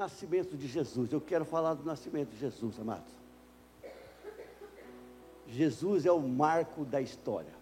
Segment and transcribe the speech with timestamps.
[0.00, 1.12] nascimento de Jesus.
[1.12, 3.12] Eu quero falar do nascimento de Jesus, amados.
[5.46, 7.52] Jesus é o marco da história.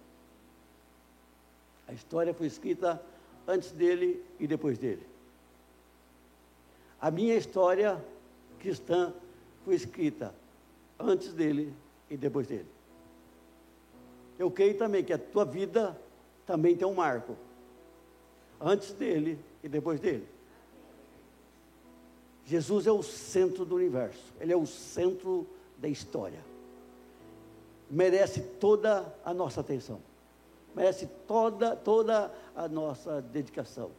[1.89, 3.03] A história foi escrita
[3.45, 5.05] antes dele e depois dele.
[7.01, 8.03] A minha história
[8.61, 9.13] cristã
[9.65, 10.33] foi escrita
[10.97, 11.75] antes dele
[12.09, 12.69] e depois dele.
[14.39, 15.99] Eu creio também que a tua vida
[16.47, 17.37] também tem um marco.
[18.61, 20.38] Antes dele e depois dele.
[22.49, 26.43] Jesus é o centro do universo, ele é o centro da história.
[27.91, 30.01] Merece toda a nossa atenção,
[30.75, 33.91] merece toda, toda a nossa dedicação.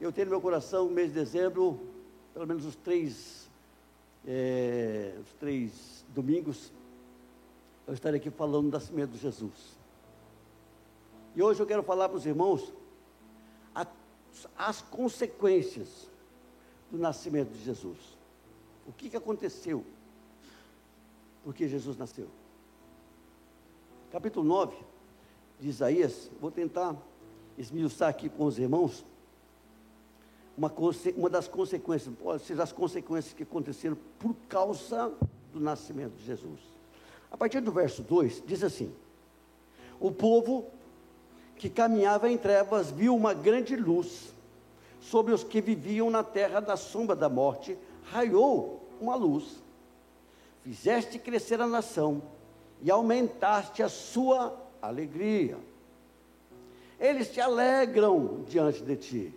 [0.00, 1.80] Eu tenho no meu coração, no mês de dezembro,
[2.32, 3.50] pelo menos os três,
[4.24, 6.72] é, os três domingos,
[7.88, 9.76] eu estarei aqui falando do nascimento de Jesus.
[11.34, 12.72] E hoje eu quero falar para os irmãos
[13.74, 13.88] as,
[14.56, 16.14] as consequências
[16.90, 17.98] do nascimento de Jesus.
[18.86, 19.84] O que, que aconteceu?
[21.44, 22.28] Porque Jesus nasceu.
[24.10, 24.76] Capítulo 9
[25.60, 26.96] de Isaías, vou tentar
[27.58, 29.04] esmiuçar aqui com os irmãos
[30.56, 30.72] uma,
[31.16, 35.12] uma das consequências, pode ser as consequências que aconteceram por causa
[35.52, 36.60] do nascimento de Jesus.
[37.30, 38.90] A partir do verso 2, diz assim:
[40.00, 40.66] O povo
[41.56, 44.34] que caminhava em trevas viu uma grande luz
[45.10, 49.62] sobre os que viviam na terra da sombra da morte, raiou uma luz.
[50.64, 52.20] Fizeste crescer a nação
[52.82, 55.58] e aumentaste a sua alegria.
[56.98, 59.34] Eles se alegram diante de ti,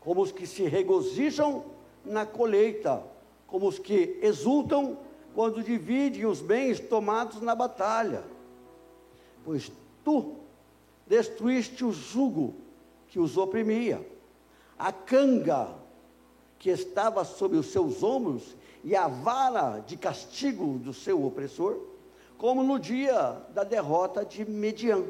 [0.00, 1.64] como os que se regozijam
[2.04, 3.02] na colheita,
[3.46, 4.98] como os que exultam
[5.34, 8.24] quando dividem os bens tomados na batalha.
[9.44, 9.70] Pois
[10.04, 10.34] tu
[11.06, 12.54] destruíste o jugo
[13.08, 14.11] que os oprimia
[14.82, 15.68] a canga
[16.58, 21.78] que estava sobre os seus ombros e a vara de castigo do seu opressor,
[22.36, 25.04] como no dia da derrota de Median.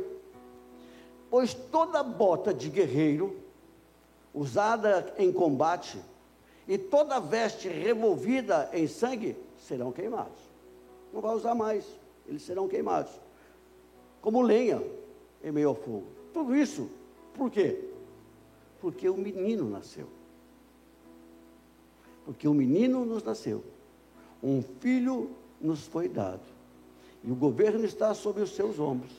[1.30, 3.34] Pois toda bota de guerreiro,
[4.34, 5.98] usada em combate,
[6.68, 10.38] e toda veste revolvida em sangue serão queimados.
[11.14, 11.86] Não vai usar mais,
[12.28, 13.12] eles serão queimados.
[14.20, 14.82] Como lenha
[15.42, 16.04] em meio ao fogo.
[16.34, 16.90] Tudo isso,
[17.32, 17.91] por quê?
[18.82, 20.08] Porque o menino nasceu.
[22.24, 23.62] Porque o menino nos nasceu.
[24.42, 26.42] Um filho nos foi dado.
[27.22, 29.12] E o governo está sobre os seus ombros.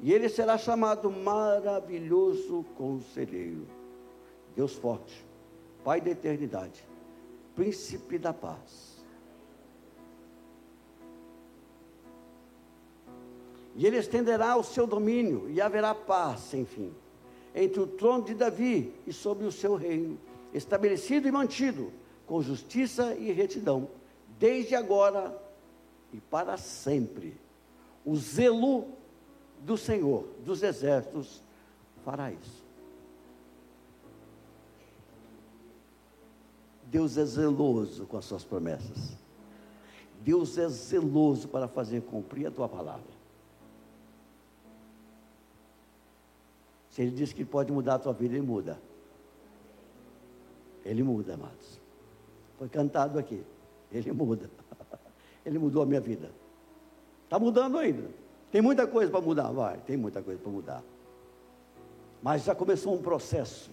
[0.00, 3.66] E ele será chamado maravilhoso conselheiro.
[4.54, 5.26] Deus forte,
[5.82, 6.84] Pai da eternidade,
[7.56, 9.04] príncipe da paz.
[13.74, 16.94] E ele estenderá o seu domínio e haverá paz sem fim
[17.54, 20.18] entre o trono de Davi e sobre o seu reino,
[20.52, 21.92] estabelecido e mantido
[22.26, 23.88] com justiça e retidão,
[24.38, 25.36] desde agora
[26.12, 27.36] e para sempre.
[28.04, 28.86] O zelo
[29.60, 31.42] do Senhor dos exércitos
[32.04, 32.60] fará isso.
[36.84, 39.16] Deus é zeloso com as suas promessas.
[40.22, 43.19] Deus é zeloso para fazer cumprir a tua palavra.
[46.90, 48.78] Se ele diz que pode mudar a tua vida, ele muda.
[50.84, 51.80] Ele muda, amados.
[52.58, 53.42] Foi cantado aqui.
[53.92, 54.50] Ele muda.
[55.44, 56.30] Ele mudou a minha vida.
[57.24, 58.08] Está mudando ainda.
[58.52, 59.78] Tem muita coisa para mudar, vai.
[59.78, 60.82] Tem muita coisa para mudar.
[62.22, 63.70] Mas já começou um processo.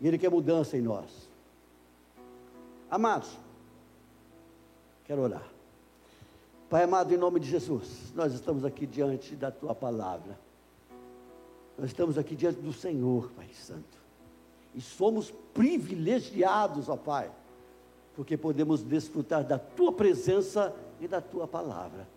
[0.00, 1.28] E Ele quer mudança em nós.
[2.90, 3.38] Amados,
[5.06, 5.51] quero orar.
[6.72, 10.38] Pai amado, em nome de Jesus, nós estamos aqui diante da tua palavra.
[11.76, 13.98] Nós estamos aqui diante do Senhor, Pai Santo.
[14.74, 17.30] E somos privilegiados, ó Pai,
[18.16, 22.08] porque podemos desfrutar da tua presença e da tua palavra.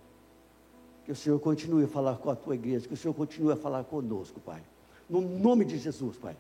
[1.04, 3.58] Que o Senhor continue a falar com a tua igreja, que o Senhor continue a
[3.58, 4.64] falar conosco, Pai.
[5.10, 6.38] No nome de Jesus, Pai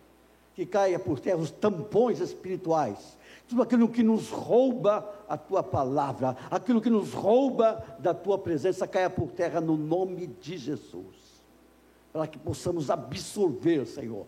[0.56, 6.36] que caia por terra os tampões espirituais, tudo aquilo que nos rouba a tua palavra,
[6.50, 11.44] aquilo que nos rouba da tua presença, caia por terra no nome de Jesus,
[12.12, 14.26] para que possamos absorver, Senhor,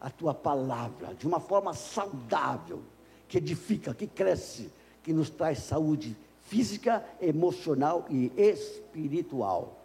[0.00, 2.82] a tua palavra de uma forma saudável,
[3.28, 9.78] que edifica, que cresce, que nos traz saúde física, emocional e espiritual.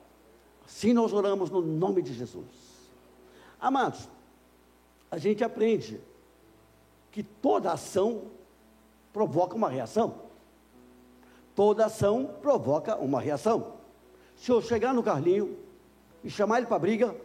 [0.66, 2.46] Assim nós oramos no nome de Jesus.
[3.60, 4.10] Amados,
[5.12, 6.02] a gente aprende
[7.12, 8.24] que toda ação
[9.16, 10.16] provoca uma reação.
[11.56, 13.76] Toda ação provoca uma reação.
[14.36, 15.58] Se eu chegar no Carlinho
[16.22, 17.16] e chamar ele para briga,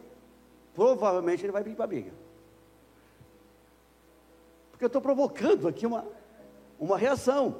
[0.73, 2.13] provavelmente ele vai vir para briga.
[4.71, 6.07] Porque eu estou provocando aqui uma,
[6.79, 7.57] uma reação.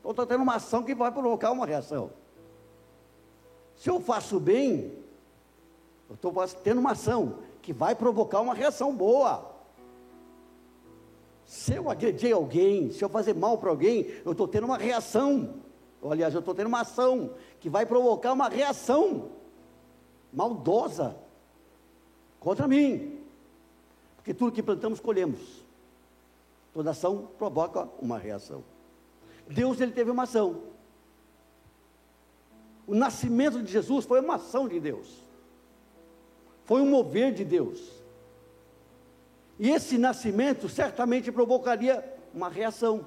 [0.00, 2.10] Então está tendo uma ação que vai provocar uma reação.
[3.74, 4.92] Se eu faço bem,
[6.10, 6.30] eu estou
[6.62, 9.50] tendo uma ação que vai provocar uma reação boa.
[11.52, 15.56] Se eu agredir alguém, se eu fazer mal para alguém, eu estou tendo uma reação.
[16.02, 19.32] Aliás, eu estou tendo uma ação que vai provocar uma reação
[20.32, 21.14] maldosa
[22.40, 23.20] contra mim.
[24.16, 25.62] Porque tudo que plantamos, colhemos.
[26.72, 28.64] Toda ação provoca uma reação.
[29.46, 30.62] Deus ele teve uma ação.
[32.86, 35.18] O nascimento de Jesus foi uma ação de Deus.
[36.64, 38.01] Foi um mover de Deus.
[39.62, 42.04] E esse nascimento certamente provocaria
[42.34, 43.06] uma reação.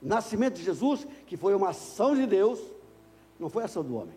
[0.00, 2.60] Nascimento de Jesus, que foi uma ação de Deus,
[3.36, 4.14] não foi ação do homem.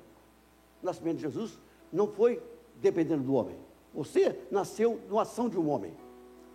[0.84, 1.58] Nascimento de Jesus
[1.92, 2.40] não foi
[2.76, 3.58] dependendo do homem.
[3.96, 5.92] Você nasceu numa ação de um homem,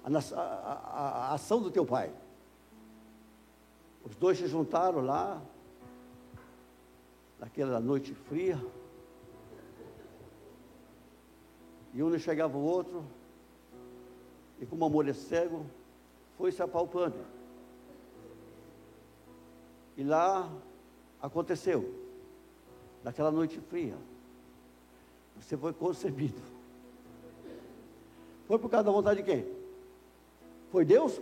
[0.04, 2.12] a, a, a, a ação do teu pai.
[4.04, 5.42] Os dois se juntaram lá,
[7.40, 8.64] naquela noite fria,
[11.92, 13.04] e um não chegava o outro,
[14.60, 15.66] e como o amor é cego,
[16.36, 17.16] foi se apalpando.
[19.96, 20.50] E lá
[21.20, 21.94] aconteceu,
[23.02, 23.96] naquela noite fria,
[25.36, 26.40] você foi concebido.
[28.46, 29.46] Foi por causa da vontade de quem?
[30.70, 31.20] Foi Deus?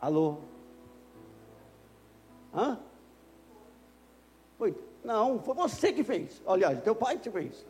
[0.00, 0.38] Alô?
[2.54, 2.78] Hã?
[4.58, 4.74] Foi?
[5.02, 6.40] Não, foi você que fez.
[6.46, 7.64] Aliás, teu pai que fez.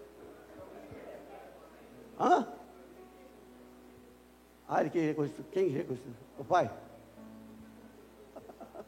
[2.18, 2.46] Hã?
[4.68, 5.46] Ah, ele que reconstruiu.
[5.52, 6.14] Quem reconstruiu?
[6.38, 6.70] O pai?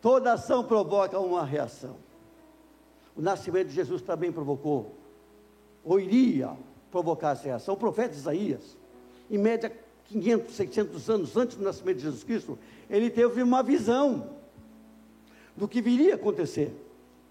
[0.00, 1.96] Toda ação provoca uma reação.
[3.16, 4.94] O nascimento de Jesus também provocou,
[5.82, 6.56] ou iria
[6.90, 7.74] provocar essa reação.
[7.74, 8.76] O profeta Isaías,
[9.30, 9.72] em média
[10.04, 12.58] 500, 600 anos antes do nascimento de Jesus Cristo,
[12.88, 14.36] ele teve uma visão
[15.56, 16.74] do que viria a acontecer.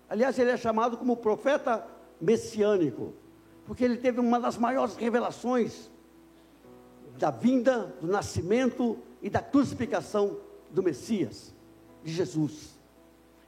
[0.09, 1.85] Aliás, ele é chamado como profeta
[2.19, 3.13] messiânico,
[3.65, 5.89] porque ele teve uma das maiores revelações
[7.17, 10.37] da vinda, do nascimento e da crucificação
[10.69, 11.53] do Messias,
[12.03, 12.75] de Jesus.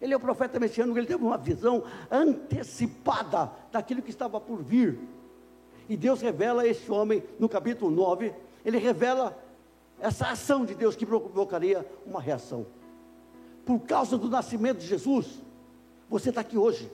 [0.02, 5.00] Ele é o profeta messiânico, ele teve uma visão antecipada daquilo que estava por vir.
[5.90, 9.38] E Deus revela a esse homem no capítulo 9, ele revela
[10.00, 12.66] essa ação de Deus que provocaria uma reação.
[13.66, 15.42] Por causa do nascimento de Jesus,
[16.10, 16.92] você está aqui hoje.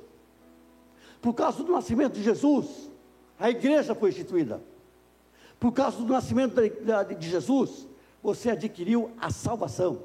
[1.22, 2.90] Por causa do nascimento de Jesus,
[3.40, 4.62] a igreja foi instituída.
[5.60, 6.56] Por causa do nascimento
[7.18, 7.88] de Jesus,
[8.22, 10.04] você adquiriu a salvação.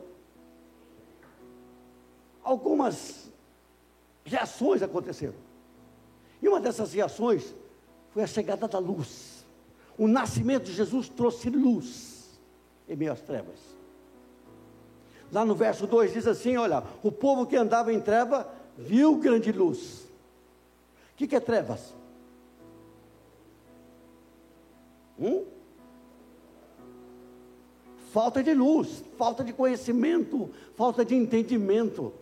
[2.43, 3.29] Algumas
[4.25, 5.35] reações aconteceram.
[6.41, 7.55] E uma dessas reações
[8.11, 9.45] foi a chegada da luz.
[9.97, 12.41] O nascimento de Jesus trouxe luz
[12.89, 13.59] em meio às trevas.
[15.31, 19.53] Lá no verso 2 diz assim: Olha, o povo que andava em treva viu grande
[19.53, 20.09] luz.
[21.13, 21.98] O que, que é trevas?
[25.19, 25.45] Hum?
[28.13, 32.13] Falta de luz, falta de conhecimento, falta de entendimento.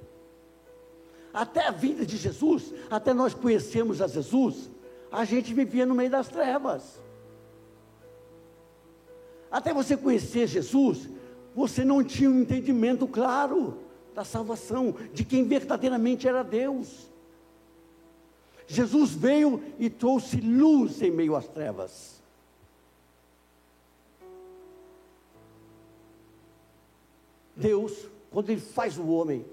[1.32, 4.70] Até a vida de Jesus, até nós conhecemos a Jesus,
[5.12, 7.00] a gente vivia no meio das trevas.
[9.50, 11.08] Até você conhecer Jesus,
[11.54, 13.78] você não tinha um entendimento claro
[14.14, 17.10] da salvação, de quem verdadeiramente era Deus.
[18.66, 22.22] Jesus veio e trouxe luz em meio às trevas.
[27.56, 29.44] Deus, quando Ele faz o homem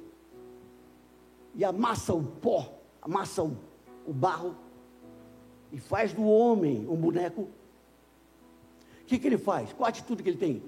[1.55, 3.57] e amassa o pó, amassa o,
[4.05, 4.55] o barro,
[5.71, 9.73] e faz do homem um boneco, o que, que ele faz?
[9.73, 10.63] Qual a atitude que ele tem?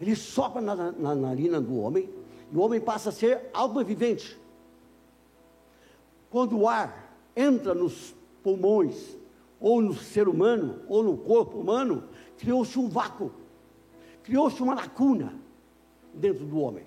[0.00, 2.08] Ele sopra na, na narina do homem,
[2.50, 4.38] e o homem passa a ser alma vivente.
[6.30, 9.16] Quando o ar entra nos pulmões,
[9.60, 12.04] ou no ser humano, ou no corpo humano,
[12.38, 13.32] criou-se um vácuo,
[14.26, 15.32] criou-se uma lacuna
[16.12, 16.84] dentro do homem.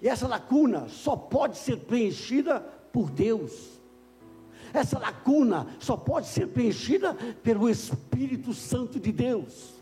[0.00, 2.58] E essa lacuna só pode ser preenchida
[2.92, 3.80] por Deus.
[4.74, 9.74] Essa lacuna só pode ser preenchida pelo Espírito Santo de Deus.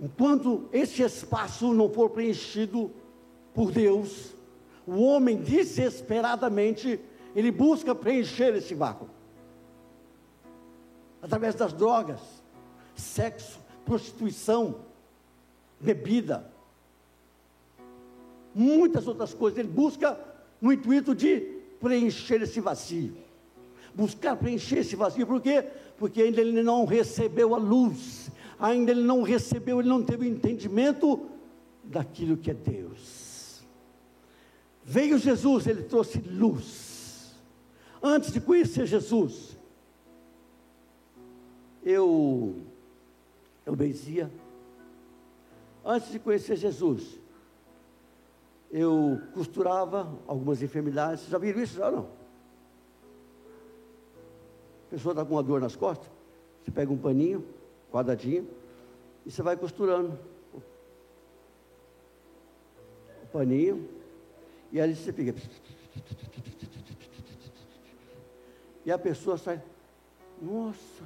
[0.00, 2.90] Enquanto esse espaço não for preenchido
[3.52, 4.34] por Deus,
[4.86, 6.98] o homem desesperadamente
[7.36, 9.19] ele busca preencher esse vácuo
[11.22, 12.20] através das drogas,
[12.94, 14.76] sexo, prostituição,
[15.80, 16.50] bebida,
[18.54, 19.58] muitas outras coisas.
[19.58, 20.18] Ele busca
[20.60, 21.40] no intuito de
[21.80, 23.16] preencher esse vazio.
[23.94, 25.64] buscar preencher esse vazio, por quê?
[25.98, 31.26] Porque ainda ele não recebeu a luz, ainda ele não recebeu, ele não teve entendimento
[31.82, 33.62] daquilo que é Deus.
[34.84, 37.34] Veio Jesus, ele trouxe luz.
[38.02, 39.56] Antes de conhecer Jesus,
[41.84, 42.56] eu,
[43.64, 44.30] eu benzia.
[45.84, 47.18] Antes de conhecer Jesus,
[48.70, 51.26] eu costurava algumas enfermidades.
[51.26, 51.76] Já viram isso?
[51.76, 52.08] Já não?
[54.86, 56.10] A pessoa está com uma dor nas costas,
[56.64, 57.44] você pega um paninho,
[57.92, 58.48] quadradinho,
[59.24, 60.18] e você vai costurando
[63.22, 63.88] o paninho,
[64.72, 65.34] e aí você fica.
[68.84, 69.62] E a pessoa sai,
[70.42, 71.04] nossa,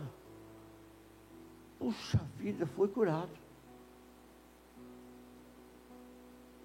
[1.84, 3.30] puxa vida, foi curado.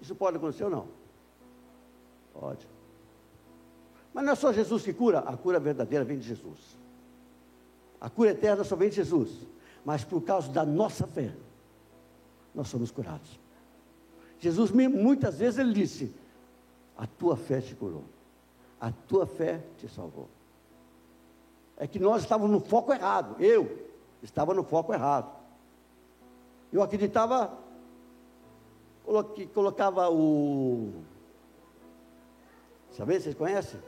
[0.00, 0.88] Isso pode acontecer ou não?
[2.32, 2.66] Pode.
[4.14, 6.78] Mas não é só Jesus que cura, a cura verdadeira vem de Jesus.
[8.00, 9.46] A cura eterna só vem de Jesus.
[9.84, 11.34] Mas por causa da nossa fé,
[12.54, 13.38] nós somos curados.
[14.38, 16.14] Jesus, muitas vezes, ele disse:
[16.96, 18.04] A tua fé te curou,
[18.80, 20.30] a tua fé te salvou.
[21.76, 23.89] É que nós estávamos no foco errado, eu
[24.22, 25.30] estava no foco errado.
[26.72, 27.58] Eu acreditava
[29.34, 30.92] que colocava o.
[32.92, 33.80] Sabe, vocês conhecem?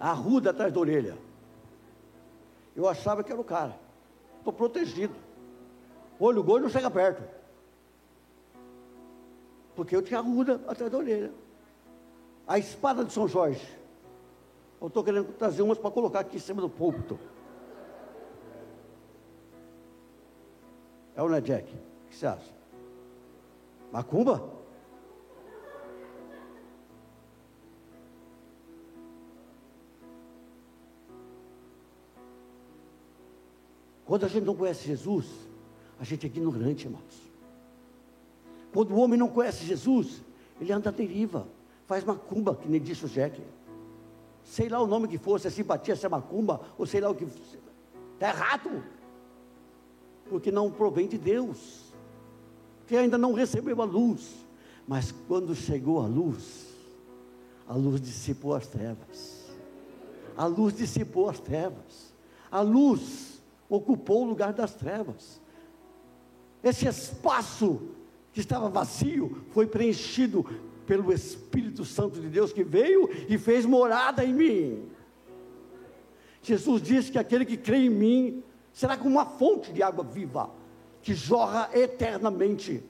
[0.00, 1.16] A ruda atrás da orelha.
[2.74, 3.78] Eu achava que era o cara.
[4.38, 5.14] Estou protegido.
[6.18, 7.22] Olho gordo não chega perto.
[9.74, 11.32] Porque eu tinha a ruda atrás da orelha.
[12.46, 13.76] A espada de São Jorge.
[14.80, 17.18] Eu estou querendo trazer umas para colocar aqui em cima do púlpito.
[21.18, 21.74] É ou não é, Jack?
[21.74, 22.54] O que você acha?
[23.92, 24.56] Macumba?
[34.06, 35.26] Quando a gente não conhece Jesus,
[35.98, 37.02] a gente é ignorante, irmãos.
[38.72, 40.22] Quando o homem não conhece Jesus,
[40.60, 41.48] ele anda à deriva,
[41.88, 43.42] faz macumba, que nem disse o Jack.
[44.44, 47.10] Sei lá o nome que for, se é simpatia, se é macumba, ou sei lá
[47.10, 47.24] o que.
[47.24, 48.97] Está errado.
[50.28, 51.88] Porque não provém de Deus
[52.86, 54.46] que ainda não recebeu a luz.
[54.86, 56.66] Mas quando chegou a luz,
[57.68, 59.50] a luz dissipou as trevas.
[60.34, 62.14] A luz dissipou as trevas.
[62.50, 65.40] A luz ocupou o lugar das trevas.
[66.64, 67.82] Esse espaço
[68.32, 70.46] que estava vazio foi preenchido
[70.86, 74.88] pelo Espírito Santo de Deus que veio e fez morada em mim.
[76.42, 80.50] Jesus disse que aquele que crê em mim será como uma fonte de água viva
[81.02, 82.82] que jorra eternamente.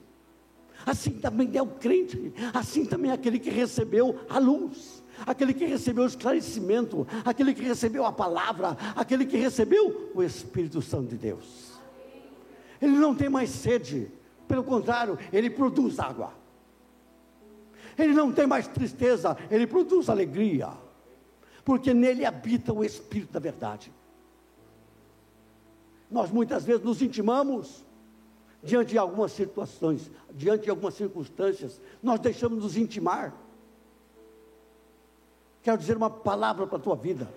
[0.85, 5.65] Assim também é o crente, assim também é aquele que recebeu a luz, aquele que
[5.65, 11.17] recebeu o esclarecimento, aquele que recebeu a palavra, aquele que recebeu o Espírito Santo de
[11.17, 11.73] Deus.
[12.81, 14.09] Ele não tem mais sede,
[14.47, 16.33] pelo contrário, ele produz água.
[17.97, 20.69] Ele não tem mais tristeza, ele produz alegria,
[21.65, 23.91] porque nele habita o Espírito da verdade.
[26.09, 27.85] Nós muitas vezes nos intimamos
[28.63, 33.33] diante de algumas situações, diante de algumas circunstâncias, nós deixamos nos intimar.
[35.61, 37.31] Quero dizer uma palavra para a tua vida.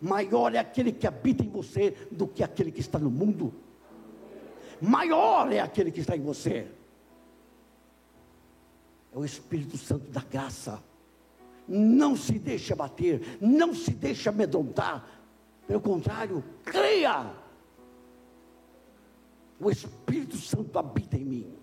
[0.00, 3.52] Maior é aquele que habita em você do que aquele que está no mundo.
[4.80, 6.68] Maior é aquele que está em você.
[9.12, 10.82] É o Espírito Santo da graça.
[11.66, 15.06] Não se deixe abater, não se deixe amedrontar.
[15.66, 17.30] Pelo contrário, creia
[19.60, 21.58] o Espírito Santo habita em mim.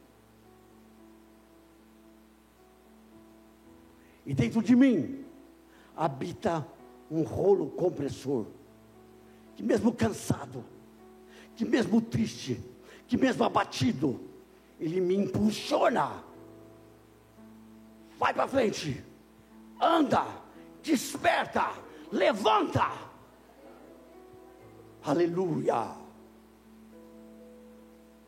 [4.26, 5.24] E dentro de mim
[5.96, 6.68] habita
[7.10, 8.48] um rolo compressor,
[9.56, 10.66] que mesmo cansado,
[11.56, 12.60] que mesmo triste,
[13.08, 14.20] que mesmo abatido,
[14.80, 16.24] ele me impulsiona.
[18.18, 19.04] Vai para frente,
[19.80, 20.26] anda,
[20.82, 21.72] desperta,
[22.12, 22.92] levanta.
[25.04, 26.05] Aleluia.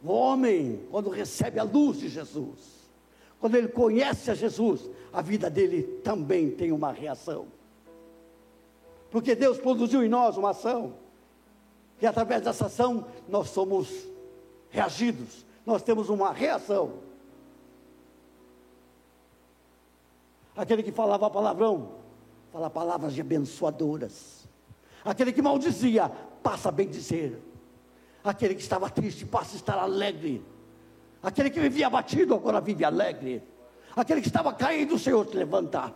[0.04, 2.77] O homem, quando recebe a luz de Jesus,
[3.39, 7.48] quando ele conhece a Jesus, a vida dele também tem uma reação.
[9.10, 10.94] Porque Deus produziu em nós uma ação,
[12.01, 13.89] e através dessa ação nós somos
[14.70, 16.94] reagidos, nós temos uma reação.
[20.56, 21.92] Aquele que falava palavrão,
[22.51, 24.48] fala palavras abençoadoras.
[25.06, 26.10] Aquele que maldizia,
[26.42, 27.39] passa a bendizer.
[28.27, 30.43] Aquele que estava triste passa a estar alegre.
[31.24, 33.41] Aquele que vivia abatido agora vive alegre.
[33.96, 35.93] Aquele que estava caído, o Senhor te levanta.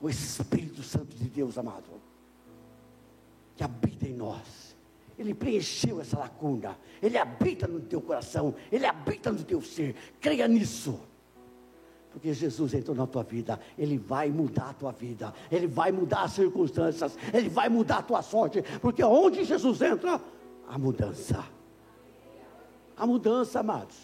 [0.00, 2.00] O Espírito Santo de Deus, amado,
[3.56, 4.76] que habita em nós.
[5.16, 6.76] Ele preencheu essa lacuna.
[7.00, 8.54] Ele habita no teu coração.
[8.70, 9.94] Ele habita no teu ser.
[10.20, 11.00] Creia nisso.
[12.18, 16.22] Porque Jesus entrou na tua vida, Ele vai mudar a tua vida, Ele vai mudar
[16.22, 20.20] as circunstâncias, Ele vai mudar a tua sorte, porque onde Jesus entra,
[20.66, 21.44] a mudança.
[22.96, 23.96] A mudança, amados.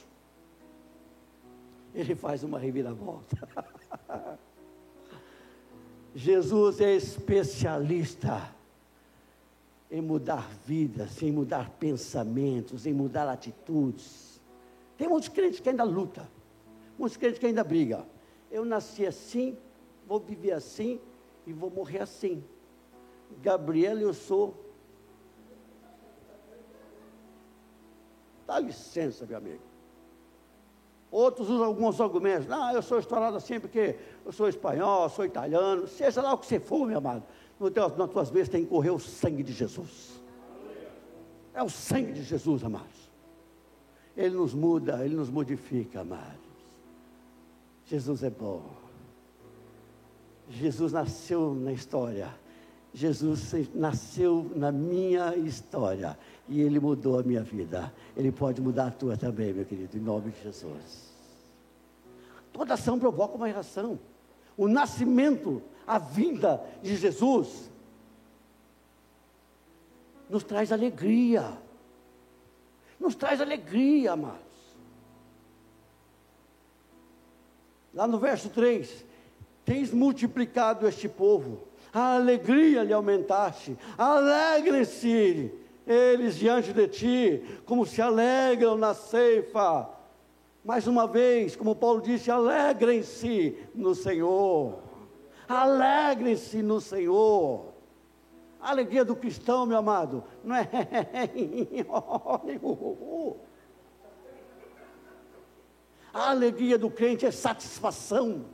[1.92, 3.49] Ele faz uma reviravolta.
[6.14, 8.49] Jesus é especialista
[9.90, 14.40] em mudar vidas, em mudar pensamentos, em mudar atitudes.
[14.97, 16.25] Tem muitos crentes que ainda lutam,
[16.98, 18.06] muitos crentes que ainda brigam.
[18.50, 19.56] Eu nasci assim,
[20.06, 21.00] vou viver assim
[21.46, 22.44] e vou morrer assim.
[23.42, 24.54] Gabriel, eu sou.
[28.46, 29.62] Dá licença, meu amigo.
[31.10, 32.46] Outros usam alguns argumentos.
[32.46, 36.46] Não, eu sou estourado assim porque eu sou espanhol, sou italiano, seja lá o que
[36.46, 37.22] você for, meu amado.
[37.58, 40.20] No teu, nas tuas vezes tem que correr o sangue de Jesus.
[41.54, 43.10] É o sangue de Jesus, amados.
[44.16, 46.43] Ele nos muda, ele nos modifica, amados.
[47.87, 48.62] Jesus é bom.
[50.49, 52.35] Jesus nasceu na história.
[52.93, 56.17] Jesus nasceu na minha história
[56.49, 57.93] e ele mudou a minha vida.
[58.17, 61.12] Ele pode mudar a tua também, meu querido, em nome de Jesus.
[62.53, 63.99] Toda ação provoca uma reação.
[64.57, 67.69] O nascimento, a vinda de Jesus,
[70.31, 71.59] nos traz alegria.
[73.00, 74.43] Nos traz alegria, amados.
[77.94, 79.04] Lá no verso 3:
[79.64, 81.60] Tens multiplicado este povo,
[81.92, 85.52] a alegria lhe aumentaste, alegrem-se
[85.86, 89.88] eles diante de ti, como se alegram na ceifa.
[90.64, 94.78] Mais uma vez, como Paulo disse, alegrem-se no Senhor.
[95.46, 97.66] Alegrem-se no Senhor.
[98.61, 100.66] A alegria do cristão, meu amado, não é.
[106.14, 108.46] A alegria do crente é satisfação,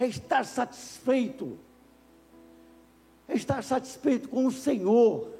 [0.00, 1.58] é estar satisfeito,
[3.28, 5.34] é estar satisfeito com o Senhor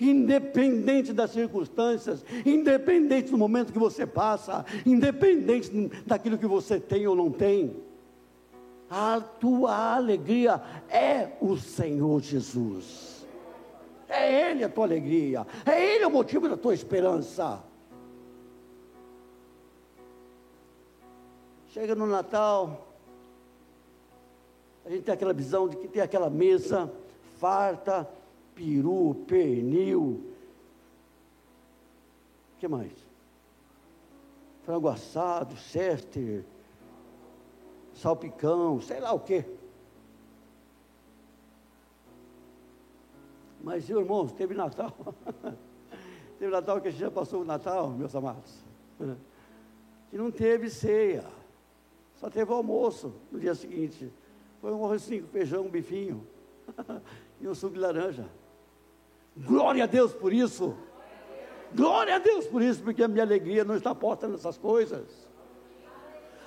[0.00, 5.70] independente das circunstâncias, independente do momento que você passa, independente
[6.06, 7.76] daquilo que você tem ou não tem.
[8.88, 13.26] A tua alegria é o Senhor Jesus.
[14.08, 17.62] É Ele a tua alegria, é Ele o motivo da tua esperança.
[21.68, 22.88] Chega no Natal,
[24.88, 26.90] a gente tem aquela visão de que tem aquela mesa
[27.36, 28.08] farta,
[28.54, 30.24] peru, pernil.
[32.54, 32.92] O que mais?
[34.62, 36.42] Frango assado, chester,
[37.92, 39.44] salpicão, sei lá o quê.
[43.62, 44.94] Mas, irmãos, teve Natal.
[46.38, 48.64] teve Natal que a gente já passou o Natal, meus amados.
[50.10, 51.22] Que não teve ceia.
[52.18, 54.12] Só teve almoço no dia seguinte.
[54.60, 56.26] Foi um arrozinho, feijão, um bifinho.
[57.40, 58.26] e um suco de laranja.
[59.36, 60.76] Glória a Deus por isso.
[61.72, 65.28] Glória a Deus por isso, porque a minha alegria não está posta nessas coisas.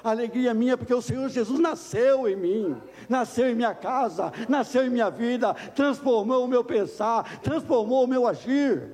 [0.03, 4.83] A alegria minha, porque o Senhor Jesus nasceu em mim, nasceu em minha casa, nasceu
[4.83, 8.91] em minha vida, transformou o meu pensar, transformou o meu agir.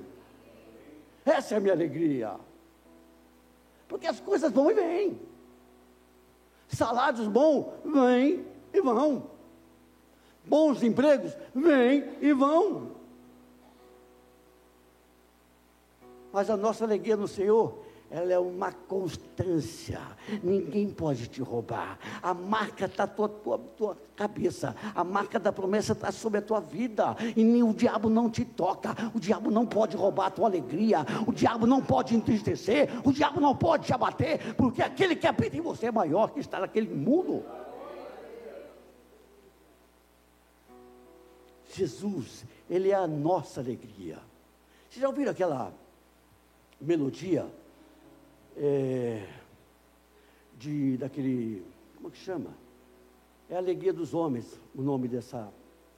[1.24, 2.36] Essa é a minha alegria.
[3.88, 5.27] Porque as coisas vão e vêm.
[6.68, 9.30] Salários bons vêm e vão.
[10.44, 12.92] Bons empregos vêm e vão.
[16.32, 20.00] Mas a nossa alegria no Senhor, ela é uma constância.
[20.42, 21.98] Ninguém pode te roubar.
[22.22, 24.74] A marca está tua, tua, tua, cabeça.
[24.94, 27.14] A marca da promessa está sobre a tua vida.
[27.36, 28.96] E o diabo não te toca.
[29.14, 31.04] O diabo não pode roubar a tua alegria.
[31.26, 32.88] O diabo não pode entristecer.
[33.04, 34.54] O diabo não pode te abater.
[34.54, 37.44] Porque aquele que habita em você é maior que está naquele mundo.
[41.74, 44.18] Jesus, Ele é a nossa alegria.
[44.88, 45.74] Vocês já ouviram aquela
[46.80, 47.46] melodia
[48.58, 49.26] é,
[50.58, 51.64] de daquele
[51.96, 52.50] como é que chama?
[53.48, 55.50] É a Alegria dos Homens, o nome dessa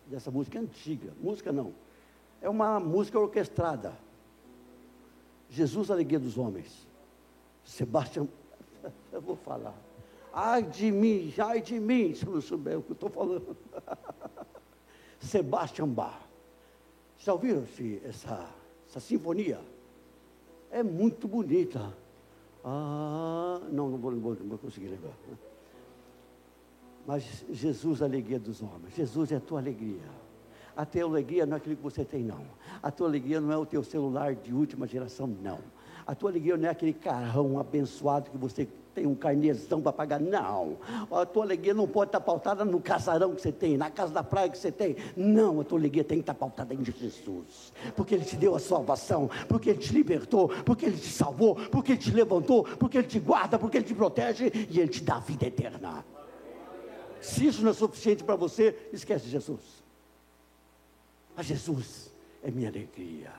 [0.06, 1.12] dessa música é antiga.
[1.20, 1.72] Música não.
[2.40, 3.92] É uma música orquestrada.
[5.48, 6.86] Jesus, a Alegria dos Homens.
[7.64, 8.28] Sebastião,
[9.12, 9.74] eu vou falar.
[10.32, 13.56] Ai de mim, ai de mim, se eu não souber o que eu estou falando.
[15.18, 16.20] Sebastião Bach.
[17.18, 17.64] Já ouviram
[18.04, 18.48] essa,
[18.86, 19.60] essa sinfonia?
[20.70, 21.92] é muito bonita.
[22.64, 25.12] Ah, não, não vou, não vou, não vou conseguir lembrar.
[27.06, 28.94] Mas Jesus a alegria dos homens.
[28.94, 30.08] Jesus é a tua alegria.
[30.76, 32.44] A tua alegria não é aquilo que você tem, não.
[32.82, 35.58] A tua alegria não é o teu celular de última geração, não.
[36.06, 40.20] A tua alegria não é aquele carrão abençoado que você tem um carnezão para pagar.
[40.20, 40.78] Não.
[41.10, 44.22] A tua alegria não pode estar pautada no casarão que você tem, na casa da
[44.22, 44.96] praia que você tem.
[45.16, 47.72] Não, a tua alegria tem que estar pautada em Jesus.
[47.94, 51.92] Porque Ele te deu a salvação, porque Ele te libertou, porque Ele te salvou, porque
[51.92, 55.16] Ele te levantou, porque Ele te guarda, porque Ele te protege e Ele te dá
[55.16, 56.04] a vida eterna.
[57.20, 59.82] Se isso não é suficiente para você, esquece Jesus.
[61.36, 63.32] Mas Jesus é minha alegria.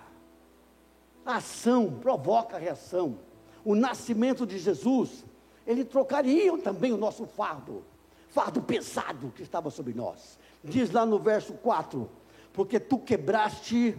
[1.25, 3.19] A ação provoca a reação.
[3.63, 5.23] O nascimento de Jesus
[5.65, 7.83] ele trocaria também o nosso fardo,
[8.29, 10.39] fardo pesado que estava sobre nós.
[10.63, 12.09] Diz lá no verso 4:
[12.53, 13.97] Porque tu quebraste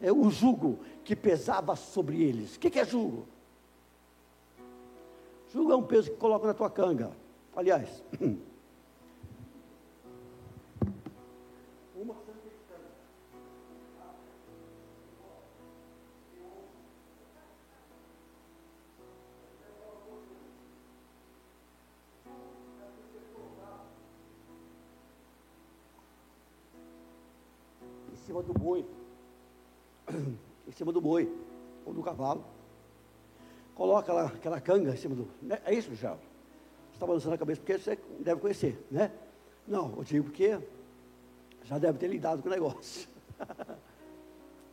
[0.00, 2.56] é, o jugo que pesava sobre eles.
[2.56, 3.26] O que, que é jugo?
[5.52, 7.10] Jugo é um peso que coloca na tua canga.
[7.54, 8.02] Aliás,
[28.40, 28.86] cima do boi,
[30.66, 31.30] em cima do boi,
[31.84, 32.44] ou do cavalo.
[33.74, 35.28] Coloca lá aquela canga em cima do.
[35.40, 35.60] Né?
[35.64, 36.14] É isso, já.
[36.14, 39.10] Você está balançando a cabeça porque você deve conhecer, né?
[39.66, 40.58] Não, eu digo porque
[41.64, 43.08] já deve ter lidado com o negócio.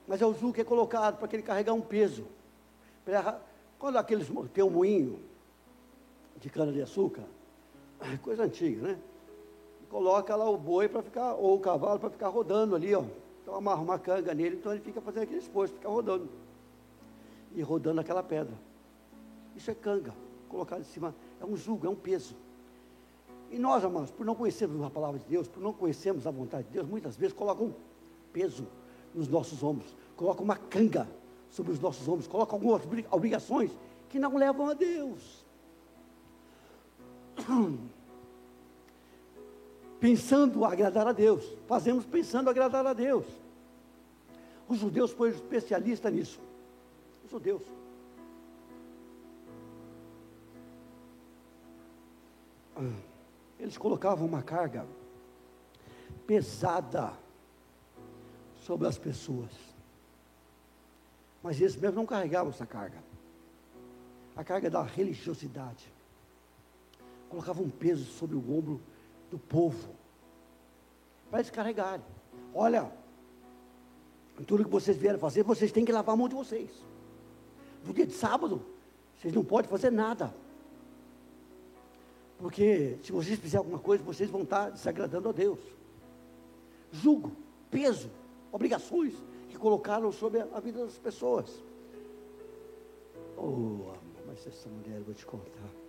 [0.08, 2.26] Mas é o jugo que é colocado para que ele carregar um peso.
[3.78, 5.20] Quando aqueles tem um moinho
[6.38, 7.24] de cana de açúcar,
[8.22, 9.00] coisa antiga, né?
[9.90, 13.06] Coloca lá o boi para ficar, ou o cavalo para ficar rodando ali, ó.
[13.48, 16.28] Então amarra uma canga nele, então ele fica fazendo aquele esforço, fica rodando.
[17.56, 18.54] E rodando aquela pedra.
[19.56, 20.14] Isso é canga,
[20.50, 21.16] colocado em cima.
[21.40, 22.36] É um jugo, é um peso.
[23.50, 26.68] E nós, amados, por não conhecermos a palavra de Deus, por não conhecermos a vontade
[26.68, 27.74] de Deus, muitas vezes colocam um
[28.34, 28.68] peso
[29.16, 31.08] nos nossos ombros, colocam uma canga
[31.50, 33.72] sobre os nossos ombros, colocam algumas obrigações
[34.10, 35.46] que não levam a Deus.
[40.00, 41.44] pensando agradar a Deus.
[41.68, 43.26] Fazemos pensando agradar a Deus.
[44.68, 46.40] Os judeus foram especialistas nisso.
[47.26, 47.64] Os judeus.
[53.60, 54.86] Eles colocavam uma carga
[56.26, 57.14] pesada
[58.62, 59.50] sobre as pessoas.
[61.42, 63.02] Mas eles mesmo não carregavam essa carga.
[64.36, 65.92] A carga da religiosidade.
[67.30, 68.80] Colocavam um peso sobre o ombro
[69.30, 69.96] do povo
[71.30, 72.06] para descarregarem.
[72.54, 72.92] Olha,
[74.46, 76.70] tudo que vocês vieram fazer, vocês têm que lavar a mão de vocês.
[77.86, 78.62] No dia de sábado,
[79.18, 80.34] vocês não podem fazer nada.
[82.38, 85.60] Porque se vocês fizerem alguma coisa, vocês vão estar desagradando a Deus.
[86.92, 87.32] Julgo,
[87.72, 88.10] peso,
[88.52, 89.14] obrigações
[89.50, 91.64] que colocaram sobre a vida das pessoas.
[93.36, 93.94] Oh,
[94.26, 95.87] mas essa mulher eu vou te contar.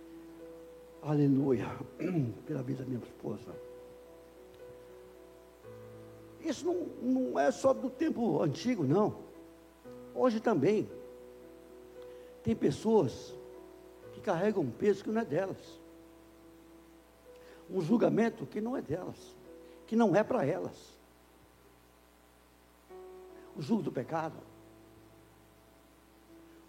[1.01, 1.67] Aleluia.
[2.45, 3.55] Pela vida da minha esposa.
[6.41, 9.17] Isso não, não é só do tempo antigo, não.
[10.13, 10.89] Hoje também.
[12.43, 13.33] Tem pessoas
[14.13, 15.79] que carregam um peso que não é delas.
[17.69, 19.35] Um julgamento que não é delas.
[19.85, 20.97] Que não é para elas.
[23.55, 24.37] O julgo do pecado.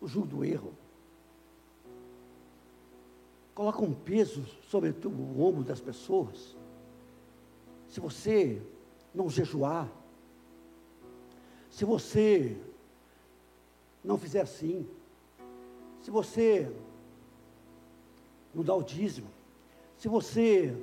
[0.01, 0.73] O julgo do erro
[3.61, 6.57] coloca um peso sobre o ombro das pessoas.
[7.91, 8.63] Se você
[9.15, 9.87] não jejuar,
[11.71, 12.57] se você
[14.03, 14.89] não fizer assim,
[16.01, 16.75] se você
[18.55, 19.29] não dá o dízimo,
[19.99, 20.75] se você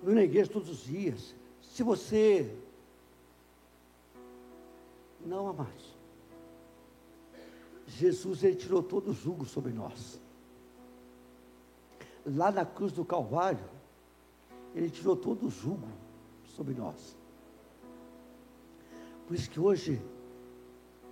[0.00, 2.54] não ir na igreja todos os dias, se você
[5.26, 5.96] não amados.
[7.88, 10.20] Jesus ele tirou todo o jugo sobre nós
[12.28, 13.64] lá na cruz do Calvário,
[14.74, 15.88] Ele tirou todo o jugo
[16.44, 17.16] sobre nós.
[19.26, 20.00] Por isso que hoje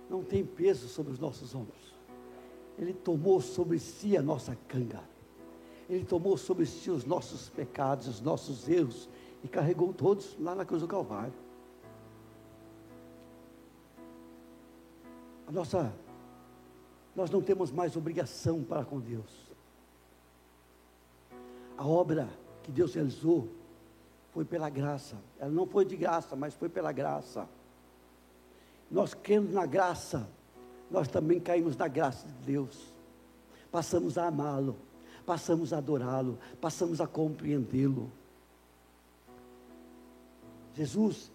[0.09, 1.95] não tem peso sobre os nossos ombros.
[2.77, 5.03] Ele tomou sobre si a nossa canga.
[5.89, 9.09] Ele tomou sobre si os nossos pecados, os nossos erros
[9.43, 11.33] e carregou todos lá na cruz do Calvário.
[15.47, 15.93] A nossa
[17.15, 19.46] nós não temos mais obrigação para com Deus
[21.77, 22.27] a obra
[22.63, 23.47] que Deus realizou
[24.33, 25.15] foi pela graça.
[25.39, 27.47] Ela não foi de graça, mas foi pela graça.
[28.89, 30.27] Nós cremos na graça,
[30.89, 32.93] nós também caímos na graça de Deus.
[33.71, 34.77] Passamos a amá-lo,
[35.25, 38.11] passamos a adorá-lo, passamos a compreendê-lo.
[40.73, 41.31] Jesus,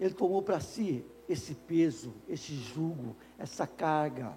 [0.00, 4.32] ele tomou para si esse peso, esse jugo, essa carga.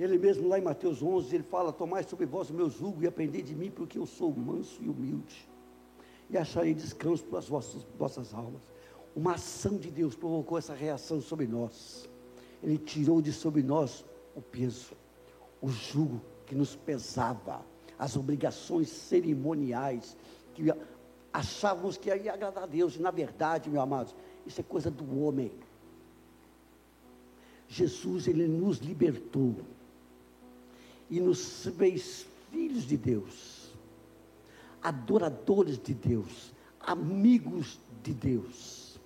[0.00, 3.06] Ele mesmo lá em Mateus 11, ele fala: Tomai sobre vós o meu jugo e
[3.06, 5.46] aprendei de mim, porque eu sou manso e humilde,
[6.30, 8.62] e acharei descanso para as vossas, vossas almas.
[9.14, 12.08] Uma ação de Deus provocou essa reação sobre nós.
[12.62, 14.02] Ele tirou de sobre nós
[14.34, 14.94] o peso,
[15.60, 17.60] o jugo que nos pesava,
[17.98, 20.16] as obrigações cerimoniais
[20.54, 20.72] que
[21.30, 25.22] achávamos que ia agradar a Deus, e na verdade, meus amados, isso é coisa do
[25.22, 25.52] homem.
[27.68, 29.56] Jesus, ele nos libertou
[31.10, 33.70] e nos fez filhos de Deus,
[34.80, 38.98] adoradores de Deus, amigos de Deus.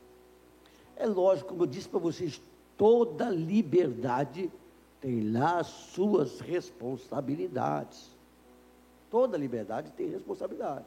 [0.97, 2.41] É lógico, como eu disse para vocês,
[2.77, 4.51] toda liberdade
[5.01, 8.11] tem lá as suas responsabilidades.
[9.11, 10.87] Toda liberdade tem responsabilidade.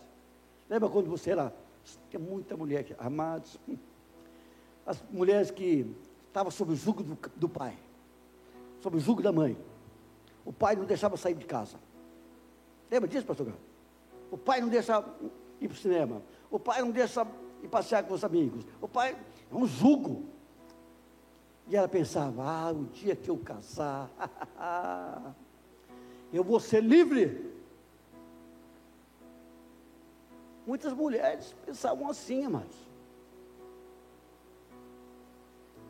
[0.70, 1.54] Lembra quando você era.
[2.10, 3.58] Tem muita mulher aqui, amados.
[4.86, 5.96] As mulheres que
[6.28, 7.78] estavam sob o jugo do, do pai,
[8.82, 9.58] sob o jugo da mãe.
[10.48, 11.78] O pai não deixava sair de casa.
[12.90, 13.60] Lembra disso, pastor Galo?
[14.32, 15.04] O pai não deixa
[15.60, 16.22] ir para o cinema.
[16.50, 17.28] O pai não deixa
[17.62, 18.66] ir passear com os amigos.
[18.80, 19.18] O pai
[19.52, 20.24] é um jugo.
[21.68, 24.10] E ela pensava, ah, o dia que eu casar,
[26.32, 27.54] eu vou ser livre.
[30.66, 32.88] Muitas mulheres pensavam assim, amados.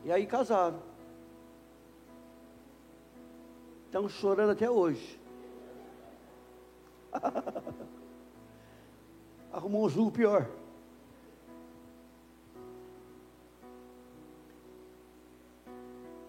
[0.04, 0.87] E aí casaram.
[3.98, 5.20] Estão chorando até hoje.
[9.52, 10.48] Arrumou um julgo pior.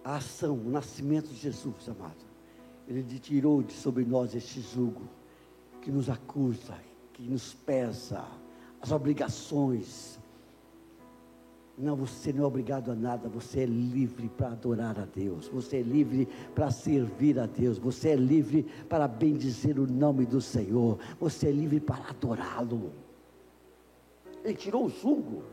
[0.04, 2.26] A ação, o nascimento de Jesus, amado.
[2.88, 5.08] Ele tirou de sobre nós este jugo
[5.80, 6.76] que nos acusa,
[7.14, 8.26] que nos pesa,
[8.82, 10.20] as obrigações,
[11.80, 15.78] não, você não é obrigado a nada, você é livre para adorar a Deus, você
[15.78, 21.00] é livre para servir a Deus, você é livre para bendizer o nome do Senhor,
[21.18, 22.92] você é livre para adorá-lo.
[24.44, 25.44] Ele tirou o jugo.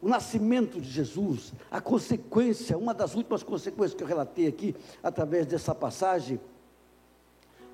[0.00, 5.46] O nascimento de Jesus, a consequência, uma das últimas consequências que eu relatei aqui, através
[5.46, 6.40] dessa passagem,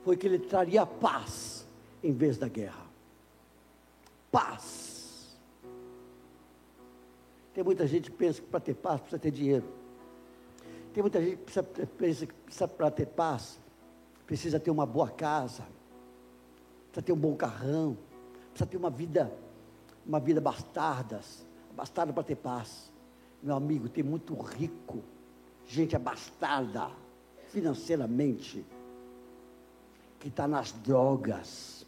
[0.04, 1.64] foi que ele traria paz
[2.02, 2.86] em vez da guerra.
[4.30, 4.87] Paz
[7.58, 9.64] tem muita gente que pensa que para ter paz precisa ter dinheiro.
[10.94, 13.58] Tem muita gente que pensa que para ter paz
[14.24, 15.64] precisa ter uma boa casa,
[16.84, 17.98] precisa ter um bom carrão,
[18.50, 19.36] precisa ter uma vida,
[20.06, 21.44] uma vida bastardas,
[21.74, 22.92] bastarda para ter paz.
[23.42, 25.02] Meu amigo, tem muito rico,
[25.66, 26.88] gente abastada
[27.48, 28.64] financeiramente,
[30.20, 31.84] que está nas drogas,